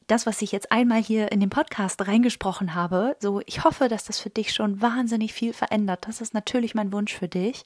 das, 0.07 0.25
was 0.25 0.41
ich 0.41 0.51
jetzt 0.51 0.71
einmal 0.71 1.01
hier 1.01 1.31
in 1.31 1.39
den 1.39 1.49
Podcast 1.49 2.07
reingesprochen 2.07 2.73
habe, 2.73 3.15
so 3.19 3.41
ich 3.45 3.63
hoffe, 3.63 3.89
dass 3.89 4.05
das 4.05 4.19
für 4.19 4.29
dich 4.29 4.53
schon 4.53 4.81
wahnsinnig 4.81 5.33
viel 5.33 5.53
verändert. 5.53 6.07
Das 6.07 6.21
ist 6.21 6.33
natürlich 6.33 6.75
mein 6.75 6.91
Wunsch 6.93 7.13
für 7.13 7.27
dich. 7.27 7.65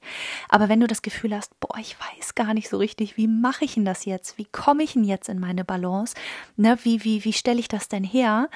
Aber 0.49 0.67
wenn 0.67 0.79
du 0.79 0.87
das 0.87 1.03
Gefühl 1.03 1.35
hast, 1.35 1.57
boah, 1.59 1.77
ich 1.77 1.95
weiß 1.99 2.35
gar 2.35 2.53
nicht 2.53 2.69
so 2.69 2.77
richtig, 2.77 3.15
wie 3.15 3.27
mache 3.27 3.65
ich 3.65 3.75
denn 3.75 3.85
das 3.85 4.05
jetzt? 4.05 4.37
Wie 4.37 4.45
komme 4.45 4.83
ich 4.83 4.93
denn 4.93 5.03
jetzt 5.03 5.29
in 5.29 5.39
meine 5.39 5.63
Balance? 5.63 6.15
Ne, 6.57 6.77
wie, 6.83 7.03
wie, 7.03 7.23
wie 7.23 7.33
stelle 7.33 7.59
ich 7.59 7.67
das 7.67 7.87
denn 7.87 8.03
her? 8.03 8.49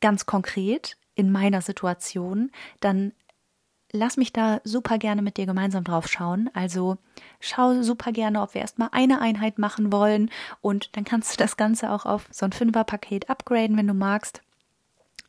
Ganz 0.00 0.24
konkret 0.24 0.96
in 1.14 1.30
meiner 1.30 1.60
Situation, 1.60 2.50
dann 2.80 3.12
lass 3.92 4.16
mich 4.16 4.32
da 4.32 4.60
super 4.64 4.98
gerne 4.98 5.22
mit 5.22 5.36
dir 5.36 5.46
gemeinsam 5.46 5.84
drauf 5.84 6.08
schauen. 6.08 6.50
Also 6.54 6.96
schau 7.40 7.82
super 7.82 8.12
gerne, 8.12 8.40
ob 8.40 8.54
wir 8.54 8.62
erstmal 8.62 8.88
eine 8.92 9.20
Einheit 9.20 9.58
machen 9.58 9.92
wollen 9.92 10.30
und 10.60 10.96
dann 10.96 11.04
kannst 11.04 11.32
du 11.32 11.36
das 11.36 11.56
Ganze 11.56 11.90
auch 11.90 12.06
auf 12.06 12.26
so 12.30 12.46
ein 12.46 12.52
Fünfer-Paket 12.52 13.28
upgraden, 13.28 13.76
wenn 13.76 13.86
du 13.86 13.94
magst. 13.94 14.42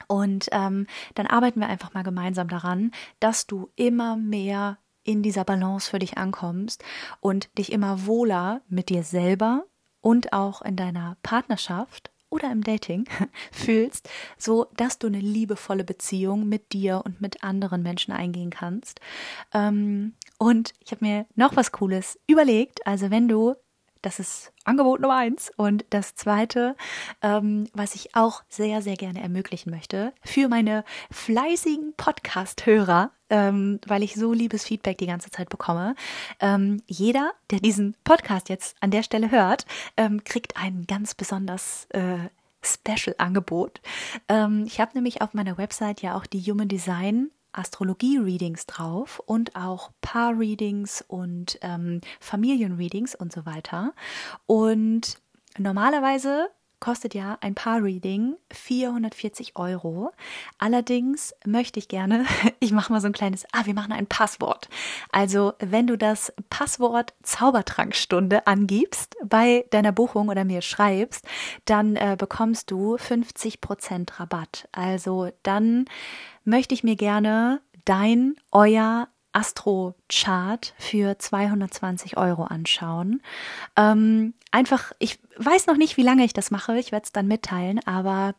Und 0.08 0.48
ähm, 0.52 0.88
dann 1.16 1.28
arbeiten 1.28 1.60
wir 1.60 1.68
einfach 1.68 1.94
mal 1.94 2.04
gemeinsam 2.04 2.48
daran, 2.48 2.92
dass 3.20 3.48
du 3.48 3.70
immer 3.76 4.16
mehr 4.18 4.78
in 5.04 5.22
dieser 5.22 5.44
Balance 5.44 5.90
für 5.90 6.00
dich 6.00 6.18
ankommst 6.18 6.84
und 7.20 7.58
dich 7.58 7.72
immer 7.72 8.06
wohler 8.06 8.62
mit 8.70 8.90
dir 8.90 9.04
selber 9.04 9.66
und 10.02 10.34
auch 10.34 10.62
in 10.62 10.76
deiner 10.76 11.18
Partnerschaft 11.24 12.13
oder 12.34 12.52
im 12.52 12.64
Dating 12.64 13.06
fühlst, 13.52 14.10
so 14.38 14.68
dass 14.76 14.98
du 14.98 15.08
eine 15.08 15.20
liebevolle 15.20 15.84
Beziehung 15.84 16.50
mit 16.50 16.74
dir 16.74 17.02
und 17.06 17.22
mit 17.22 17.44
anderen 17.44 17.84
Menschen 17.84 18.12
eingehen 18.12 18.50
kannst. 18.50 19.00
Ähm, 19.54 20.16
und 20.40 20.74
ich 20.80 20.92
habe 20.92 21.06
mir 21.06 21.26
noch 21.36 21.56
was 21.56 21.72
Cooles 21.72 22.20
überlegt. 22.28 22.86
Also 22.88 23.12
wenn 23.12 23.28
du 23.28 23.56
das 24.04 24.20
ist 24.20 24.52
Angebot 24.66 25.00
Nummer 25.00 25.16
eins. 25.16 25.52
Und 25.56 25.86
das 25.90 26.14
zweite, 26.14 26.76
ähm, 27.22 27.68
was 27.74 27.96
ich 27.96 28.16
auch 28.16 28.44
sehr, 28.50 28.82
sehr 28.82 28.96
gerne 28.96 29.22
ermöglichen 29.22 29.72
möchte, 29.72 30.14
für 30.22 30.50
meine 30.50 30.84
fleißigen 31.10 31.94
Podcast-Hörer, 31.96 33.12
ähm, 33.34 33.80
weil 33.88 34.04
ich 34.04 34.14
so 34.14 34.32
liebes 34.32 34.64
Feedback 34.64 35.00
die 35.00 35.08
ganze 35.08 35.32
Zeit 35.32 35.50
bekomme. 35.50 35.96
Ähm, 36.40 36.84
jeder, 36.86 37.32
der 37.50 37.60
diesen 37.60 37.96
Podcast 38.04 38.48
jetzt 38.48 38.78
an 38.80 38.92
der 38.92 39.02
Stelle 39.02 39.32
hört, 39.32 39.66
ähm, 39.98 40.24
kriegt 40.24 40.56
ein 40.56 40.86
ganz 40.88 41.16
besonders 41.16 41.88
äh, 41.90 42.30
Special-Angebot. 42.62 43.82
Ähm, 44.30 44.66
ich 44.68 44.80
habe 44.80 44.92
nämlich 44.94 45.24
auf 45.24 45.34
meiner 45.34 45.58
Website 45.58 46.04
ja 46.04 46.16
auch 46.16 46.28
die 46.28 46.42
Human 46.42 46.68
Design 46.68 47.32
Astrologie-Readings 47.54 48.68
drauf 48.68 49.20
und 49.26 49.56
auch 49.56 49.92
Paar-Readings 50.02 51.04
und 51.08 51.58
ähm, 51.62 52.02
Familien-Readings 52.20 53.16
und 53.16 53.34
so 53.34 53.48
weiter. 53.48 53.94
Und 54.46 55.18
normalerweise 55.58 56.50
kostet 56.84 57.14
ja 57.14 57.38
ein 57.40 57.56
Paar-Reading 57.56 58.36
440 58.52 59.56
Euro. 59.56 60.12
Allerdings 60.58 61.34
möchte 61.46 61.80
ich 61.80 61.88
gerne, 61.88 62.26
ich 62.60 62.74
mache 62.74 62.92
mal 62.92 63.00
so 63.00 63.08
ein 63.08 63.14
kleines, 63.14 63.46
ah, 63.54 63.62
wir 63.64 63.74
machen 63.74 63.94
ein 63.94 64.06
Passwort. 64.06 64.68
Also 65.10 65.54
wenn 65.60 65.88
du 65.88 65.98
das 65.98 66.34
Passwort 66.50 67.14
Zaubertrankstunde 67.24 68.48
angibst 68.48 69.16
bei 69.24 69.64
deiner 69.70 69.94
Buchung 69.94 70.28
oder 70.28 70.44
mir 70.44 70.62
schreibst, 70.62 71.26
dann 71.64 71.96
äh, 71.96 72.18
bekommst 72.20 72.70
du 72.70 72.98
50% 72.98 74.20
Rabatt. 74.20 74.68
Also 74.74 75.30
dann 75.44 75.86
möchte 76.44 76.74
ich 76.74 76.84
mir 76.84 76.98
gerne 76.98 77.62
dein, 77.86 78.36
euer 78.52 79.08
Astro-Chart 79.34 80.74
für 80.78 81.18
220 81.18 82.18
Euro 82.18 82.44
anschauen. 82.44 83.22
Ähm, 83.76 84.34
einfach, 84.52 84.94
ich 85.00 85.20
weiß 85.38 85.68
noch 85.68 85.78
nicht, 85.78 85.98
wie 85.98 86.04
lange 86.04 86.24
ich 86.24 86.34
das 86.34 86.52
mache, 86.52 86.78
ich 86.78 86.92
werde 86.92 87.04
es 87.06 87.12
dann 87.12 87.28
mitteilen, 87.28 87.80
aber 87.86 88.36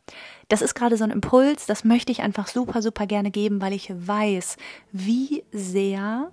das 0.48 0.62
ist 0.62 0.74
gerade 0.74 0.96
so 0.96 1.04
ein 1.04 1.10
Impuls, 1.10 1.66
das 1.66 1.84
möchte 1.84 2.12
ich 2.12 2.22
einfach 2.22 2.46
super, 2.46 2.80
super 2.80 3.06
gerne 3.06 3.30
geben, 3.30 3.60
weil 3.60 3.72
ich 3.72 3.92
weiß, 3.94 4.56
wie 4.92 5.44
sehr 5.52 6.30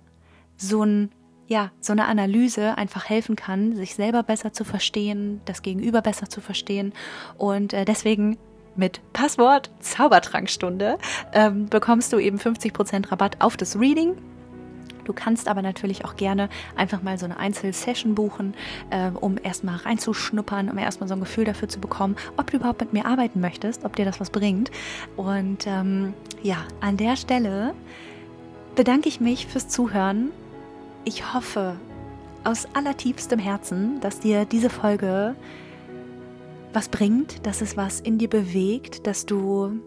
so 0.56 0.84
ein 0.84 1.10
ja, 1.48 1.70
so 1.80 1.92
eine 1.92 2.06
Analyse 2.06 2.78
einfach 2.78 3.08
helfen 3.08 3.36
kann, 3.36 3.76
sich 3.76 3.94
selber 3.94 4.22
besser 4.22 4.54
zu 4.54 4.64
verstehen, 4.64 5.42
das 5.44 5.60
Gegenüber 5.60 6.00
besser 6.00 6.30
zu 6.30 6.40
verstehen. 6.40 6.94
Und 7.36 7.74
äh, 7.74 7.84
deswegen 7.84 8.38
mit 8.74 9.00
Passwort 9.12 9.70
Zaubertrankstunde 9.80 10.96
ähm, 11.32 11.66
bekommst 11.66 12.12
du 12.12 12.18
eben 12.18 12.38
50% 12.38 13.10
Rabatt 13.10 13.36
auf 13.40 13.56
das 13.58 13.78
Reading. 13.78 14.16
Du 15.04 15.12
kannst 15.12 15.48
aber 15.48 15.62
natürlich 15.62 16.04
auch 16.04 16.16
gerne 16.16 16.48
einfach 16.76 17.02
mal 17.02 17.18
so 17.18 17.24
eine 17.24 17.38
Einzelsession 17.38 18.14
buchen, 18.14 18.54
äh, 18.90 19.10
um 19.10 19.36
erstmal 19.42 19.76
reinzuschnuppern, 19.76 20.70
um 20.70 20.78
erstmal 20.78 21.08
so 21.08 21.14
ein 21.14 21.20
Gefühl 21.20 21.44
dafür 21.44 21.68
zu 21.68 21.80
bekommen, 21.80 22.16
ob 22.36 22.50
du 22.50 22.56
überhaupt 22.58 22.80
mit 22.80 22.92
mir 22.92 23.06
arbeiten 23.06 23.40
möchtest, 23.40 23.84
ob 23.84 23.96
dir 23.96 24.04
das 24.04 24.20
was 24.20 24.30
bringt. 24.30 24.70
Und 25.16 25.66
ähm, 25.66 26.14
ja, 26.42 26.58
an 26.80 26.96
der 26.96 27.16
Stelle 27.16 27.74
bedanke 28.74 29.08
ich 29.08 29.20
mich 29.20 29.46
fürs 29.46 29.68
Zuhören. 29.68 30.30
Ich 31.04 31.34
hoffe 31.34 31.76
aus 32.44 32.66
allertiefstem 32.74 33.38
Herzen, 33.38 34.00
dass 34.00 34.20
dir 34.20 34.44
diese 34.44 34.70
Folge 34.70 35.34
was 36.72 36.88
bringt, 36.88 37.46
dass 37.46 37.60
es 37.60 37.76
was 37.76 38.00
in 38.00 38.18
dir 38.18 38.28
bewegt, 38.28 39.06
dass 39.06 39.26
du 39.26 39.80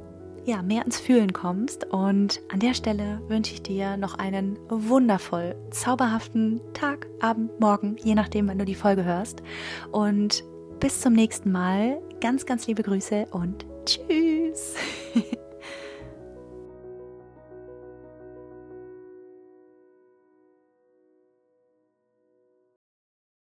ja 0.46 0.62
mehr 0.62 0.86
ins 0.86 1.00
Fühlen 1.00 1.34
kommst. 1.34 1.86
Und 1.86 2.42
an 2.52 2.60
der 2.60 2.74
Stelle 2.74 3.22
wünsche 3.28 3.54
ich 3.54 3.62
dir 3.62 3.98
noch 3.98 4.18
einen 4.18 4.58
wundervoll 4.70 5.56
zauberhaften 5.72 6.62
Tag, 6.74 7.08
Abend, 7.20 7.60
Morgen, 7.60 7.98
je 8.04 8.16
nachdem, 8.16 8.48
wann 8.48 8.60
du 8.60 8.66
die 8.66 8.76
Folge 8.76 9.04
hörst. 9.04 9.42
Und 9.92 10.44
bis 10.80 11.02
zum 11.02 11.14
nächsten 11.14 11.52
Mal. 11.52 12.02
Ganz, 12.22 12.46
ganz 12.46 12.68
liebe 12.68 12.84
Grüße 12.84 13.28
und 13.32 13.66
tschüss. 13.86 14.76